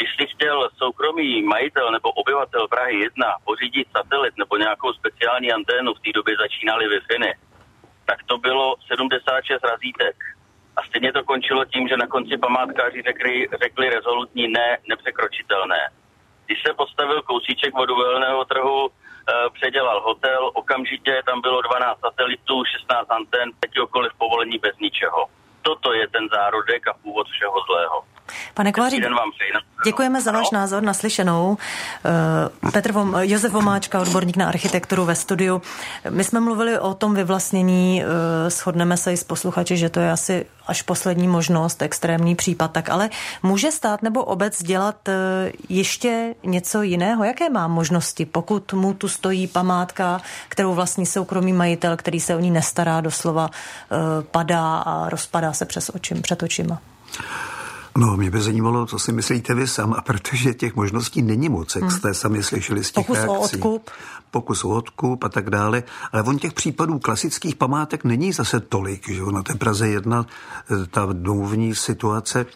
když 0.00 0.16
si 0.16 0.26
chtěl 0.34 0.68
soukromý 0.76 1.42
majitel 1.42 1.90
nebo 1.92 2.10
obyvatel 2.10 2.68
Prahy 2.68 2.98
1 3.00 3.36
pořídit 3.44 3.88
satelit 3.96 4.34
nebo 4.38 4.56
nějakou 4.56 4.92
speciální 4.92 5.52
anténu, 5.52 5.94
v 5.94 6.00
té 6.00 6.10
době 6.14 6.36
začínaly 6.36 6.88
wi 6.88 7.00
tak 8.06 8.18
to 8.26 8.38
bylo 8.38 8.76
76 8.86 9.64
razítek. 9.64 10.16
A 10.76 10.82
stejně 10.82 11.12
to 11.12 11.24
končilo 11.24 11.64
tím, 11.64 11.88
že 11.88 11.96
na 11.96 12.06
konci 12.06 12.36
památkáři 12.36 13.02
řekli, 13.02 13.48
řekli 13.62 13.90
rezolutní 13.90 14.48
ne, 14.48 14.78
nepřekročitelné. 14.88 15.90
když 16.46 16.62
se 16.66 16.74
postavil 16.74 17.22
kousíček 17.22 17.74
od 17.74 18.48
trhu, 18.48 18.90
Eh, 19.30 19.50
předělal 19.50 20.00
hotel, 20.00 20.50
okamžitě 20.54 21.22
tam 21.26 21.40
bylo 21.40 21.62
12 21.62 22.00
satelitů, 22.00 22.64
16 22.64 23.10
antén, 23.10 23.50
pětiokoliv 23.60 24.12
povolení 24.18 24.58
bez 24.58 24.78
ničeho. 24.80 25.26
Toto 25.62 25.92
je 25.92 26.08
ten 26.08 26.28
zárodek 26.32 26.88
a 26.88 26.92
původ 27.02 27.28
všeho 27.28 27.56
zlého. 27.66 28.02
Pane 28.54 28.72
Koláři, 28.72 29.00
děkujeme 29.84 30.22
za 30.22 30.32
váš 30.32 30.50
no. 30.52 30.58
názor 30.58 30.82
naslyšenou. 30.82 31.56
Eh, 32.64 32.70
Petr 32.70 32.92
Vom, 32.92 33.16
Josef 33.20 33.52
Vomáčka, 33.52 34.00
odborník 34.00 34.36
na 34.36 34.48
architekturu 34.48 35.04
ve 35.04 35.14
studiu. 35.14 35.62
My 36.10 36.24
jsme 36.24 36.40
mluvili 36.40 36.78
o 36.78 36.94
tom 36.94 37.14
vyvlastnění, 37.14 38.02
eh, 38.02 38.50
shodneme 38.50 38.96
se 38.96 39.12
i 39.12 39.16
s 39.16 39.24
posluchači, 39.24 39.76
že 39.76 39.88
to 39.88 40.00
je 40.00 40.12
asi 40.12 40.46
až 40.66 40.82
poslední 40.82 41.28
možnost, 41.28 41.82
extrémní 41.82 42.34
případ, 42.36 42.72
tak 42.72 42.88
ale 42.88 43.10
může 43.42 43.70
stát 43.70 44.02
nebo 44.02 44.24
obec 44.24 44.62
dělat 44.62 45.08
eh, 45.08 45.12
ještě 45.68 46.34
něco 46.42 46.82
jiného? 46.82 47.24
Jaké 47.24 47.50
má 47.50 47.68
možnosti, 47.68 48.26
pokud 48.26 48.72
mu 48.72 48.94
tu 48.94 49.08
stojí 49.08 49.46
památka, 49.46 50.20
kterou 50.48 50.74
vlastní 50.74 51.06
soukromý 51.06 51.52
majitel, 51.52 51.96
který 51.96 52.20
se 52.20 52.36
o 52.36 52.38
ní 52.38 52.50
nestará, 52.50 53.00
doslova 53.00 53.50
padá 54.30 54.76
a 54.76 55.08
rozpadá 55.08 55.52
se 55.52 55.64
přes 55.64 55.90
očím, 55.94 56.22
před 56.22 56.42
očima? 56.42 56.80
No, 58.00 58.16
mě 58.16 58.30
by 58.30 58.40
zajímalo, 58.40 58.86
co 58.86 58.98
si 58.98 59.12
myslíte 59.12 59.54
vy 59.54 59.68
sám, 59.68 59.94
a 59.98 60.00
protože 60.02 60.54
těch 60.54 60.76
možností 60.76 61.22
není 61.22 61.48
moc, 61.48 61.74
jak 61.74 61.84
hmm. 61.84 61.90
jste 61.90 62.14
sami 62.14 62.42
slyšeli 62.42 62.84
z 62.84 62.92
těch 62.92 63.06
Pokus 63.06 63.18
reakcí. 63.18 63.36
o 63.36 63.40
odkup. 63.40 63.90
Pokus 64.30 64.64
o 64.64 64.68
odkup 64.68 65.24
a 65.24 65.28
tak 65.28 65.50
dále. 65.50 65.82
Ale 66.12 66.22
on 66.22 66.38
těch 66.38 66.52
případů 66.52 66.98
klasických 66.98 67.56
památek 67.56 68.04
není 68.04 68.32
zase 68.32 68.60
tolik, 68.60 69.08
že 69.08 69.22
na 69.22 69.42
té 69.42 69.54
Praze 69.54 69.88
jedna 69.88 70.26
e, 70.82 70.86
ta 70.86 71.08
domovní 71.12 71.74
situace 71.74 72.46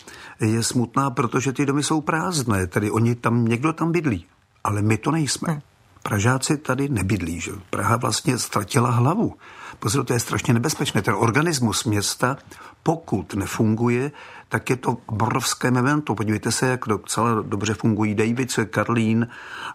je 0.41 0.63
smutná, 0.63 1.11
protože 1.11 1.53
ty 1.53 1.67
domy 1.67 1.83
jsou 1.83 2.01
prázdné, 2.01 2.67
tedy 2.67 2.91
oni 2.91 3.15
tam, 3.15 3.45
někdo 3.45 3.73
tam 3.73 3.93
bydlí, 3.93 4.27
ale 4.65 4.83
my 4.83 4.97
to 4.97 5.11
nejsme. 5.11 5.53
Hmm. 5.53 5.61
Pražáci 6.03 6.57
tady 6.57 6.89
nebydlí, 6.89 7.41
že 7.41 7.53
Praha 7.71 7.97
vlastně 7.97 8.39
ztratila 8.39 8.91
hlavu. 8.91 9.35
Pozor, 9.79 10.05
to 10.05 10.13
je 10.13 10.21
strašně 10.21 10.55
nebezpečné. 10.55 11.03
Ten 11.03 11.15
organismus 11.15 11.85
města, 11.85 12.37
pokud 12.83 13.35
nefunguje, 13.35 14.13
tak 14.49 14.71
je 14.71 14.77
to 14.77 14.97
obrovské 15.07 15.71
memento. 15.71 16.15
Podívejte 16.15 16.53
se, 16.53 16.67
jak 16.67 16.85
docela 16.89 17.43
dobře 17.43 17.75
fungují 17.75 18.15
Davice, 18.15 18.65
Karlín, 18.65 19.29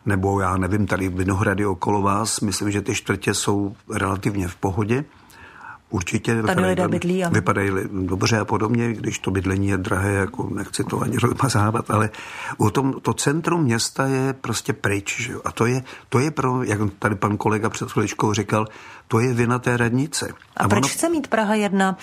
nebo 0.06 0.42
já 0.42 0.58
nevím, 0.58 0.88
tady 0.88 1.10
Vinohrady 1.10 1.66
okolo 1.66 2.02
vás. 2.02 2.40
Myslím, 2.40 2.72
že 2.72 2.82
ty 2.82 2.96
čtvrtě 2.96 3.34
jsou 3.34 3.76
relativně 3.94 4.48
v 4.48 4.56
pohodě. 4.56 5.06
Určitě 5.90 6.32
Tady 6.32 6.42
vypadají, 6.42 6.68
lidé 6.68 6.88
bydlí, 6.88 7.24
a... 7.24 7.30
vypadají 7.30 7.72
dobře 7.92 8.40
a 8.40 8.46
podobně, 8.46 8.94
když 8.94 9.20
to 9.20 9.32
bydlení 9.32 9.68
je 9.68 9.78
drahé, 9.78 10.12
jako 10.12 10.50
nechci 10.54 10.84
to 10.84 11.02
ani 11.02 11.18
rozmazávat, 11.22 11.92
ale 11.92 12.10
u 12.58 12.70
tom, 12.70 12.94
to 13.02 13.14
centrum 13.14 13.64
města 13.64 14.06
je 14.06 14.34
prostě 14.34 14.74
pryč. 14.74 15.22
Že? 15.22 15.34
A 15.46 15.52
to 15.52 15.66
je, 15.66 15.84
to 16.10 16.20
je 16.20 16.32
pro, 16.32 16.64
jak 16.64 16.80
tady 17.00 17.16
pan 17.16 17.38
kolega 17.38 17.70
před 17.70 17.92
chviličkou 17.92 18.34
říkal, 18.34 18.68
to 19.08 19.20
je 19.20 19.34
vina 19.34 19.60
té 19.60 19.78
radnice. 19.78 20.28
A, 20.58 20.64
a 20.64 20.68
proč 20.68 20.84
ono... 20.84 20.88
chce 20.88 21.10
mít 21.10 21.28
Praha 21.28 21.56
jedna, 21.56 21.98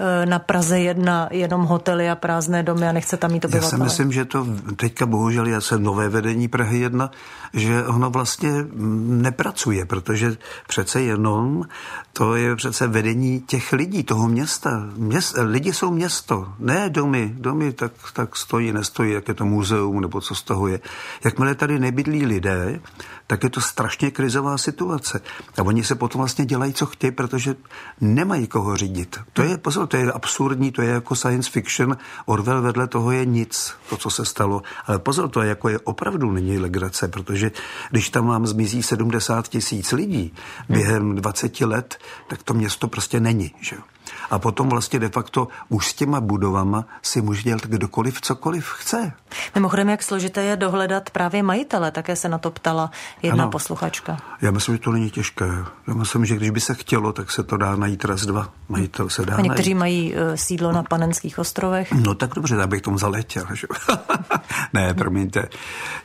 eh, 0.00 0.26
na 0.26 0.38
Praze 0.38 0.80
jedna, 0.80 1.28
jenom 1.30 1.62
hotely 1.62 2.10
a 2.10 2.14
prázdné 2.14 2.62
domy 2.62 2.88
a 2.88 2.92
nechce 2.92 3.16
tam 3.16 3.32
mít 3.32 3.44
obyvatele? 3.44 3.72
Já 3.72 3.78
si 3.78 3.84
myslím, 3.84 4.12
že 4.12 4.24
to 4.24 4.46
teďka 4.76 5.06
bohužel 5.06 5.46
já 5.46 5.60
jsem 5.60 5.82
nové 5.82 6.08
vedení 6.08 6.48
Prahy 6.48 6.78
jedna, 6.78 7.10
že 7.54 7.86
ono 7.86 8.10
vlastně 8.10 8.50
nepracuje, 9.06 9.86
protože 9.86 10.36
přece 10.68 11.02
jenom 11.02 11.64
to 12.12 12.34
je 12.36 12.56
přece 12.56 12.86
vedení 12.86 13.31
těch 13.40 13.72
lidí, 13.72 14.02
toho 14.02 14.28
města. 14.28 14.70
Měst, 14.96 15.34
lidi 15.38 15.72
jsou 15.72 15.90
město, 15.90 16.52
ne 16.58 16.90
domy. 16.90 17.34
Domy 17.38 17.72
tak, 17.72 17.92
tak 18.12 18.36
stojí, 18.36 18.72
nestojí, 18.72 19.12
jak 19.12 19.28
je 19.28 19.34
to 19.34 19.44
muzeum 19.44 20.00
nebo 20.00 20.20
co 20.20 20.34
z 20.34 20.42
toho 20.42 20.68
je. 20.68 20.80
Jakmile 21.24 21.54
tady 21.54 21.78
nebydlí 21.78 22.26
lidé, 22.26 22.80
tak 23.26 23.44
je 23.44 23.50
to 23.50 23.60
strašně 23.60 24.10
krizová 24.10 24.58
situace. 24.58 25.20
A 25.58 25.62
oni 25.62 25.84
se 25.84 25.94
potom 25.94 26.18
vlastně 26.18 26.44
dělají, 26.44 26.72
co 26.72 26.86
chtějí, 26.86 27.10
protože 27.10 27.54
nemají 28.00 28.46
koho 28.46 28.76
řídit. 28.76 29.18
To 29.32 29.42
je, 29.42 29.58
pozor, 29.58 29.86
to 29.86 29.96
je 29.96 30.12
absurdní, 30.12 30.72
to 30.72 30.82
je 30.82 30.88
jako 30.88 31.14
science 31.14 31.50
fiction. 31.50 31.96
Orwell 32.26 32.62
vedle 32.62 32.88
toho 32.88 33.10
je 33.12 33.24
nic, 33.24 33.74
to, 33.88 33.96
co 33.96 34.10
se 34.10 34.24
stalo. 34.24 34.62
Ale 34.86 34.98
pozor, 34.98 35.28
to 35.28 35.42
je 35.42 35.48
jako 35.48 35.68
je 35.68 35.78
opravdu 35.78 36.32
není 36.32 36.58
legrace, 36.58 37.08
protože 37.08 37.50
když 37.90 38.10
tam 38.10 38.26
vám 38.26 38.46
zmizí 38.46 38.82
70 38.82 39.48
tisíc 39.48 39.92
lidí 39.92 40.34
během 40.68 41.14
20 41.14 41.60
let, 41.60 41.98
tak 42.28 42.42
to 42.42 42.54
město 42.54 42.88
prostě 42.88 43.20
není. 43.22 43.54
Že? 43.60 43.76
A 44.30 44.38
potom 44.38 44.68
vlastně 44.68 44.98
de 44.98 45.08
facto 45.08 45.48
už 45.68 45.88
s 45.88 45.94
těma 45.94 46.20
budovama 46.20 46.84
si 47.02 47.22
může 47.22 47.42
dělat 47.42 47.62
kdokoliv 47.66 48.20
cokoliv 48.20 48.68
chce. 48.68 49.12
Mimochodem, 49.54 49.88
jak 49.88 50.02
složité 50.02 50.42
je 50.42 50.56
dohledat 50.56 51.10
právě 51.10 51.42
majitele, 51.42 51.90
také 51.90 52.16
se 52.16 52.28
na 52.28 52.38
to 52.38 52.50
ptala 52.50 52.90
jedna 53.22 53.42
ano. 53.42 53.50
posluchačka. 53.50 54.16
Já 54.40 54.50
myslím, 54.50 54.74
že 54.74 54.80
to 54.80 54.92
není 54.92 55.10
těžké. 55.10 55.46
Já 55.88 55.94
myslím, 55.94 56.24
že 56.24 56.36
když 56.36 56.50
by 56.50 56.60
se 56.60 56.74
chtělo, 56.74 57.12
tak 57.12 57.30
se 57.30 57.42
to 57.42 57.56
dá 57.56 57.76
najít 57.76 58.04
raz, 58.04 58.26
dva. 58.26 58.48
Majitel 58.68 59.08
se 59.08 59.26
dá 59.26 59.36
A 59.36 59.40
někteří 59.40 59.74
najít. 59.74 59.78
mají 59.78 60.14
uh, 60.14 60.18
sídlo 60.34 60.72
na 60.72 60.82
Panenských 60.82 61.38
ostrovech. 61.38 61.92
No 61.92 62.14
tak 62.14 62.34
dobře, 62.34 62.56
tak 62.56 62.68
bych 62.68 62.82
tomu 62.82 62.98
zaletěl. 62.98 63.46
Že? 63.54 63.66
ne, 64.72 64.94
promiňte. 64.94 65.48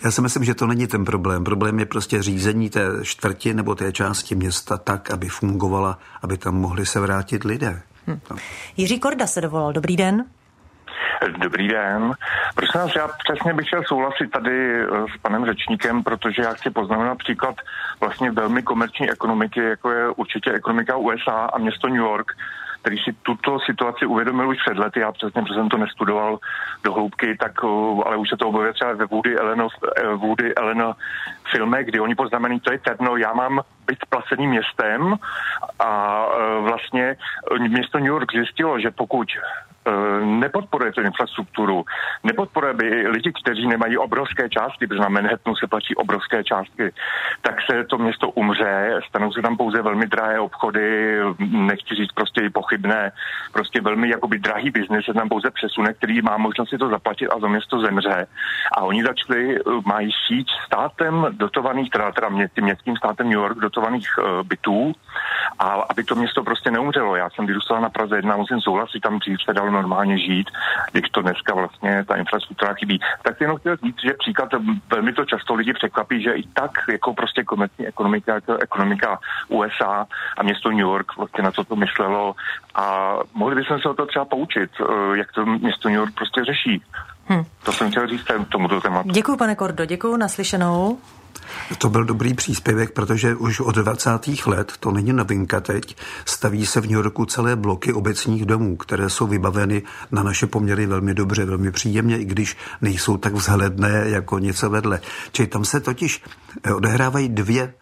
Já 0.03 0.11
si 0.11 0.21
myslím, 0.21 0.43
že 0.43 0.53
to 0.53 0.67
není 0.67 0.87
ten 0.87 1.05
problém. 1.05 1.43
Problém 1.43 1.79
je 1.79 1.85
prostě 1.85 2.23
řízení 2.23 2.69
té 2.69 2.87
čtvrti 3.03 3.53
nebo 3.53 3.75
té 3.75 3.91
části 3.91 4.35
města 4.35 4.77
tak, 4.77 5.11
aby 5.11 5.29
fungovala, 5.29 5.99
aby 6.21 6.37
tam 6.37 6.55
mohli 6.55 6.85
se 6.85 6.99
vrátit 6.99 7.43
lidé. 7.43 7.81
Hm. 8.07 8.19
Jiří 8.77 8.99
Korda 8.99 9.27
se 9.27 9.41
dovolal. 9.41 9.73
Dobrý 9.73 9.97
den. 9.97 10.25
Dobrý 11.37 11.67
den. 11.67 12.13
Prosím 12.55 12.81
vás, 12.81 12.95
já 12.95 13.07
přesně 13.07 13.53
bych 13.53 13.67
chtěl 13.67 13.83
souhlasit 13.87 14.31
tady 14.31 14.81
eh, 14.81 14.85
s 15.15 15.21
panem 15.21 15.45
řečníkem, 15.45 16.03
protože 16.03 16.41
já 16.41 16.53
chci 16.53 16.69
poznamenat 16.69 17.17
příklad 17.17 17.55
vlastně 17.99 18.31
velmi 18.31 18.63
komerční 18.63 19.09
ekonomiky, 19.11 19.59
jako 19.59 19.91
je 19.91 20.09
určitě 20.09 20.51
ekonomika 20.51 20.95
USA 20.95 21.31
a 21.31 21.57
město 21.57 21.87
New 21.87 21.97
York, 21.97 22.31
který 22.87 23.03
si 23.03 23.13
tuto 23.23 23.59
situaci 23.59 24.05
uvědomil 24.05 24.49
už 24.49 24.57
před 24.65 24.77
lety, 24.77 24.99
já 24.99 25.11
přesně, 25.11 25.41
protože 25.41 25.53
jsem 25.53 25.69
to 25.69 25.77
nestudoval 25.77 26.39
do 26.83 26.93
hloubky, 26.93 27.37
tak, 27.37 27.51
eh, 27.63 28.03
ale 28.05 28.17
už 28.17 28.29
se 28.29 28.37
to 28.37 28.47
objevuje 28.47 28.73
třeba 28.73 28.93
ve 28.93 29.05
Woody 29.05 29.37
Allen, 29.37 29.61
eh, 29.61 30.15
Woody 30.15 30.53
filme, 31.51 31.83
kdy 31.83 31.99
oni 31.99 32.15
poznamenají, 32.15 32.59
to 32.59 32.71
je 32.71 32.79
terno, 32.79 33.17
já 33.17 33.33
mám 33.33 33.61
být 33.87 33.99
placeným 34.09 34.49
městem 34.49 35.15
a 35.79 36.25
vlastně 36.59 37.15
město 37.59 37.97
New 37.97 38.07
York 38.07 38.31
zjistilo, 38.31 38.79
že 38.79 38.91
pokud 38.91 39.27
Eh, 39.27 39.66
nepodporuje 40.25 40.91
tu 40.91 41.01
infrastrukturu, 41.01 41.85
nepodporuje 42.23 42.73
by 42.73 43.07
lidi, 43.07 43.31
kteří 43.41 43.67
nemají 43.67 43.97
obrovské 43.97 44.49
částky, 44.49 44.87
protože 44.87 45.01
na 45.01 45.09
Manhattanu 45.09 45.55
se 45.55 45.67
platí 45.67 45.95
obrovské 45.95 46.43
částky, 46.43 46.93
tak 47.41 47.55
se 47.71 47.83
to 47.83 47.97
město 47.97 48.29
umře, 48.29 48.99
stanou 49.09 49.31
se 49.31 49.41
tam 49.41 49.57
pouze 49.57 49.81
velmi 49.81 50.07
drahé 50.07 50.39
obchody, 50.39 51.17
nechci 51.39 51.95
říct 51.95 52.11
prostě 52.13 52.41
i 52.41 52.49
pochybné, 52.49 53.11
prostě 53.53 53.81
velmi 53.81 54.09
jakoby 54.09 54.39
drahý 54.39 54.69
biznis 54.69 55.05
se 55.05 55.13
tam 55.13 55.29
pouze 55.29 55.51
přesune, 55.51 55.93
který 55.93 56.21
má 56.21 56.37
možnost 56.37 56.69
si 56.69 56.77
to 56.77 56.89
zaplatit 56.89 57.27
a 57.27 57.39
to 57.39 57.49
město 57.49 57.79
zemře. 57.79 58.27
A 58.77 58.81
oni 58.81 59.03
začali, 59.03 59.55
eh, 59.55 59.61
mají 59.85 60.11
síť 60.27 60.47
státem 60.65 61.27
dotovaných, 61.31 61.89
teda, 61.89 62.11
teda 62.11 62.29
mě, 62.29 62.49
tím 62.55 62.63
městským 62.63 62.97
státem 62.97 63.29
New 63.29 63.39
York 63.39 63.57
dotovaných 63.57 64.09
uh, 64.17 64.43
bytů 64.43 64.93
a 65.59 65.67
aby 65.89 66.03
to 66.03 66.15
město 66.15 66.43
prostě 66.43 66.71
neumřelo. 66.71 67.15
Já 67.15 67.29
jsem 67.29 67.45
vyrůstal 67.45 67.81
na 67.81 67.89
Praze 67.89 68.15
jedna, 68.15 68.37
musím 68.37 68.61
souhlasit, 68.61 68.99
tam 68.99 69.19
dřív 69.19 69.41
se 69.41 69.53
dalo 69.53 69.71
normálně 69.81 70.17
žít, 70.17 70.47
když 70.91 71.09
to 71.11 71.21
dneska 71.21 71.53
vlastně 71.53 72.05
ta 72.07 72.15
infrastruktura 72.15 72.73
chybí. 72.73 72.99
Tak 73.23 73.37
si 73.37 73.43
jenom 73.43 73.57
chtěl 73.57 73.75
říct, 73.77 74.01
že 74.03 74.13
příklad 74.19 74.49
velmi 74.89 75.13
to 75.13 75.25
často 75.25 75.55
lidi 75.55 75.73
překvapí, 75.73 76.23
že 76.23 76.31
i 76.33 76.43
tak 76.53 76.71
jako 76.91 77.13
prostě 77.13 77.43
komerční 77.43 77.87
ekonomika, 77.87 78.33
jako 78.33 78.57
ekonomika 78.57 79.19
USA 79.47 80.07
a 80.37 80.43
město 80.43 80.69
New 80.69 80.87
York 80.91 81.17
vlastně 81.17 81.43
na 81.43 81.51
co 81.51 81.63
to 81.63 81.75
myslelo 81.75 82.35
a 82.75 83.15
mohli 83.33 83.55
bychom 83.55 83.79
se 83.79 83.89
o 83.89 83.93
to 83.93 84.05
třeba 84.05 84.25
poučit, 84.25 84.71
eh, 84.81 85.17
jak 85.17 85.31
to 85.31 85.45
město 85.45 85.89
New 85.89 85.97
York 85.97 86.13
prostě 86.15 86.41
řeší. 86.45 86.83
Hmm. 87.27 87.43
To 87.63 87.71
jsem 87.71 87.91
chtěl 87.91 88.07
říct 88.07 88.25
tomuto 88.49 88.81
tématu. 88.81 89.09
Děkuji, 89.11 89.37
pane 89.37 89.55
Kordo, 89.55 89.85
děkuji, 89.85 90.17
naslyšenou. 90.17 90.97
To 91.77 91.89
byl 91.89 92.03
dobrý 92.03 92.33
příspěvek, 92.33 92.91
protože 92.91 93.35
už 93.35 93.59
od 93.59 93.75
20. 93.75 94.11
let, 94.45 94.73
to 94.79 94.91
není 94.91 95.13
novinka 95.13 95.61
teď, 95.61 95.97
staví 96.25 96.65
se 96.65 96.81
v 96.81 96.83
New 96.83 96.91
Yorku 96.91 97.25
celé 97.25 97.55
bloky 97.55 97.93
obecních 97.93 98.45
domů, 98.45 98.75
které 98.75 99.09
jsou 99.09 99.27
vybaveny 99.27 99.83
na 100.11 100.23
naše 100.23 100.47
poměry 100.47 100.85
velmi 100.85 101.13
dobře, 101.13 101.45
velmi 101.45 101.71
příjemně, 101.71 102.17
i 102.17 102.25
když 102.25 102.57
nejsou 102.81 103.17
tak 103.17 103.33
vzhledné 103.33 104.03
jako 104.05 104.39
něco 104.39 104.69
vedle. 104.69 104.99
Čili 105.31 105.47
tam 105.47 105.65
se 105.65 105.79
totiž 105.79 106.23
eh, 106.63 106.73
odehrávají 106.73 107.29
dvě 107.29 107.73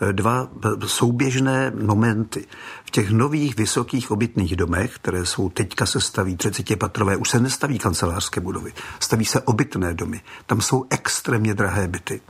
eh, 0.00 0.12
dva 0.12 0.48
souběžné 0.86 1.72
momenty. 1.82 2.46
V 2.84 2.90
těch 2.90 3.10
nových 3.10 3.56
vysokých 3.56 4.10
obytných 4.10 4.56
domech, 4.56 4.94
které 4.94 5.26
jsou 5.26 5.48
teďka 5.48 5.86
se 5.86 6.00
staví 6.00 6.36
30 6.36 6.78
patrové, 6.78 7.16
už 7.16 7.30
se 7.30 7.40
nestaví 7.40 7.78
kancelářské 7.78 8.40
budovy, 8.40 8.72
staví 9.00 9.24
se 9.24 9.40
obytné 9.40 9.94
domy. 9.94 10.20
Tam 10.46 10.60
jsou 10.60 10.84
extrémně 10.90 11.54
drahé 11.54 11.88
byty 11.88 12.20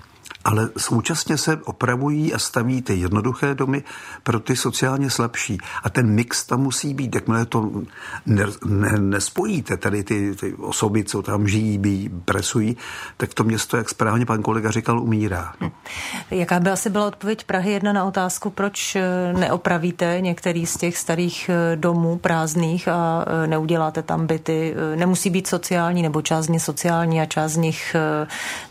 ale 0.45 0.69
současně 0.79 1.39
se 1.39 1.57
opravují 1.57 2.35
a 2.35 2.39
staví 2.39 2.83
ty 2.83 2.95
jednoduché 2.95 3.55
domy 3.55 3.83
pro 4.23 4.41
ty 4.41 4.57
sociálně 4.57 5.11
slabší. 5.11 5.59
A 5.83 5.91
ten 5.91 6.11
mix 6.11 6.45
tam 6.45 6.61
musí 6.61 6.95
být. 6.95 7.15
Jakmile 7.15 7.47
to 7.47 7.71
ne, 8.27 8.47
ne, 8.65 8.99
nespojíte, 8.99 9.77
tady 9.77 10.05
ty, 10.05 10.35
ty 10.35 10.55
osoby, 10.55 11.05
co 11.05 11.23
tam 11.23 11.49
žijí, 11.49 11.79
bí, 11.79 12.11
presují, 12.25 12.77
tak 13.17 13.35
to 13.35 13.45
město, 13.45 13.77
jak 13.77 13.89
správně 13.89 14.27
pan 14.27 14.43
kolega 14.43 14.71
říkal, 14.71 15.01
umírá. 15.01 15.53
Hm. 15.61 15.71
Jaká 16.31 16.61
by 16.61 16.71
asi 16.71 16.91
byla 16.91 17.07
odpověď 17.07 17.45
Prahy 17.45 17.73
jedna 17.73 17.93
na 17.93 18.05
otázku, 18.05 18.51
proč 18.51 18.97
eh, 18.97 19.33
neopravíte 19.33 20.21
některý 20.21 20.67
z 20.67 20.77
těch 20.77 20.99
starých 20.99 21.51
eh, 21.51 21.77
domů 21.77 22.19
prázdných 22.19 22.89
a 22.89 23.25
eh, 23.27 23.47
neuděláte 23.47 24.03
tam 24.03 24.27
byty? 24.27 24.75
Nemusí 24.97 25.31
být 25.31 25.47
sociální 25.47 26.03
nebo 26.03 26.23
část 26.23 26.45
z 26.45 26.49
nich 26.49 26.63
sociální 26.63 27.21
a 27.21 27.27
část 27.27 27.53
z 27.53 27.57
nich 27.57 27.97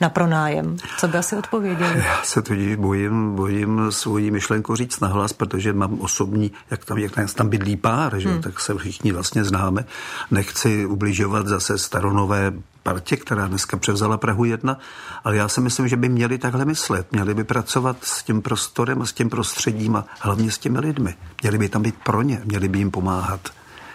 na 0.01 0.09
pronájem. 0.09 0.77
Co 0.97 1.07
by 1.07 1.17
asi 1.17 1.35
odpověděli? 1.63 2.05
Já 2.05 2.23
se 2.23 2.41
tudíž 2.41 2.75
bojím, 2.75 3.35
bojím 3.35 3.91
svoji 3.91 4.31
myšlenku 4.31 4.75
říct 4.75 4.99
nahlas, 4.99 5.33
protože 5.33 5.73
mám 5.73 6.01
osobní, 6.01 6.51
jak 6.71 6.85
tam, 6.85 6.97
jak 6.97 7.33
tam 7.33 7.49
bydlí 7.49 7.75
pár, 7.75 8.19
že? 8.19 8.29
Hmm. 8.29 8.41
tak 8.41 8.59
se 8.59 8.75
všichni 8.75 9.11
vlastně 9.11 9.43
známe. 9.43 9.85
Nechci 10.31 10.85
ubližovat 10.85 11.47
zase 11.47 11.77
staronové 11.77 12.53
partě, 12.83 13.17
která 13.17 13.47
dneska 13.47 13.77
převzala 13.77 14.17
Prahu 14.17 14.45
1, 14.45 14.77
ale 15.23 15.35
já 15.35 15.47
si 15.47 15.61
myslím, 15.61 15.87
že 15.87 15.97
by 15.97 16.09
měli 16.09 16.37
takhle 16.37 16.65
myslet. 16.65 17.11
Měli 17.11 17.33
by 17.33 17.43
pracovat 17.43 17.97
s 18.01 18.23
tím 18.23 18.41
prostorem 18.41 19.01
a 19.01 19.05
s 19.05 19.13
tím 19.13 19.29
prostředím 19.29 19.95
a 19.95 20.05
hlavně 20.19 20.51
s 20.51 20.57
těmi 20.57 20.79
lidmi. 20.79 21.15
Měli 21.41 21.57
by 21.57 21.69
tam 21.69 21.81
být 21.81 21.95
pro 22.03 22.21
ně, 22.21 22.41
měli 22.45 22.67
by 22.67 22.77
jim 22.77 22.91
pomáhat. 22.91 23.49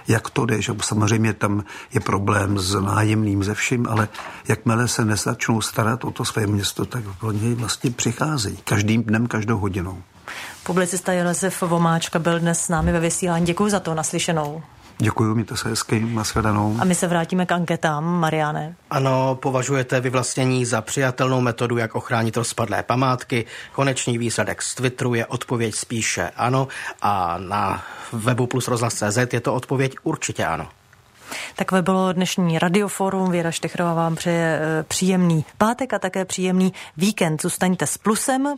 Jak 0.09 0.31
to 0.31 0.47
jde, 0.47 0.63
že 0.63 0.73
samozřejmě 0.81 1.33
tam 1.33 1.65
je 1.95 2.01
problém 2.01 2.59
s 2.59 2.75
nájemným 2.75 3.45
ze 3.45 3.55
vším, 3.55 3.87
ale 3.89 4.09
jakmile 4.49 4.89
se 4.89 5.05
nezačnou 5.05 5.61
starat 5.61 6.05
o 6.05 6.11
to 6.11 6.25
své 6.25 6.47
město, 6.47 6.85
tak 6.85 7.05
oni 7.23 7.55
vlastně 7.55 7.91
přicházejí 7.91 8.57
každým 8.65 9.03
dnem, 9.03 9.27
každou 9.27 9.59
hodinou. 9.59 10.03
Publicista 10.63 11.13
Josef 11.13 11.63
Vomáčka 11.63 12.19
byl 12.19 12.41
dnes 12.41 12.65
s 12.65 12.69
námi 12.69 12.93
ve 12.93 13.01
vysílání. 13.01 13.47
Děkuji 13.47 13.71
za 13.71 13.81
to, 13.81 13.95
naslyšenou. 13.95 14.63
Děkuji, 15.01 15.35
mějte 15.35 15.57
se 15.57 15.69
hezky, 15.69 16.01
nashledanou. 16.01 16.77
A 16.81 16.85
my 16.85 16.95
se 16.95 17.07
vrátíme 17.07 17.47
k 17.47 17.53
anketám, 17.53 18.05
Mariane. 18.05 18.75
Ano, 18.91 19.35
považujete 19.43 20.01
vyvlastnění 20.01 20.65
za 20.65 20.83
přijatelnou 20.83 21.41
metodu, 21.41 21.77
jak 21.77 21.95
ochránit 21.95 22.37
rozpadlé 22.37 22.83
památky. 22.83 23.47
Konečný 23.73 24.19
výsledek 24.19 24.63
z 24.63 24.75
Twitteru 24.75 25.15
je 25.15 25.27
odpověď 25.27 25.75
spíše 25.75 26.31
ano 26.37 26.69
a 27.03 27.39
na 27.39 27.85
webu 28.13 28.47
plus 28.47 28.69
rozhlas.cz 28.69 29.33
je 29.33 29.41
to 29.41 29.55
odpověď 29.55 29.95
určitě 30.03 30.45
ano. 30.45 30.69
Takové 31.57 31.83
bylo 31.83 32.13
dnešní 32.13 32.59
radioforum. 32.59 33.31
Věra 33.31 33.51
Štechrová 33.51 33.95
vám 33.95 34.17
přeje 34.17 34.61
eh, 34.61 34.83
příjemný 34.83 35.45
pátek 35.59 35.95
a 35.95 35.99
také 35.99 36.25
příjemný 36.25 36.73
víkend. 36.97 37.43
Zůstaňte 37.43 37.87
s 37.87 37.99
plusem. 37.99 38.57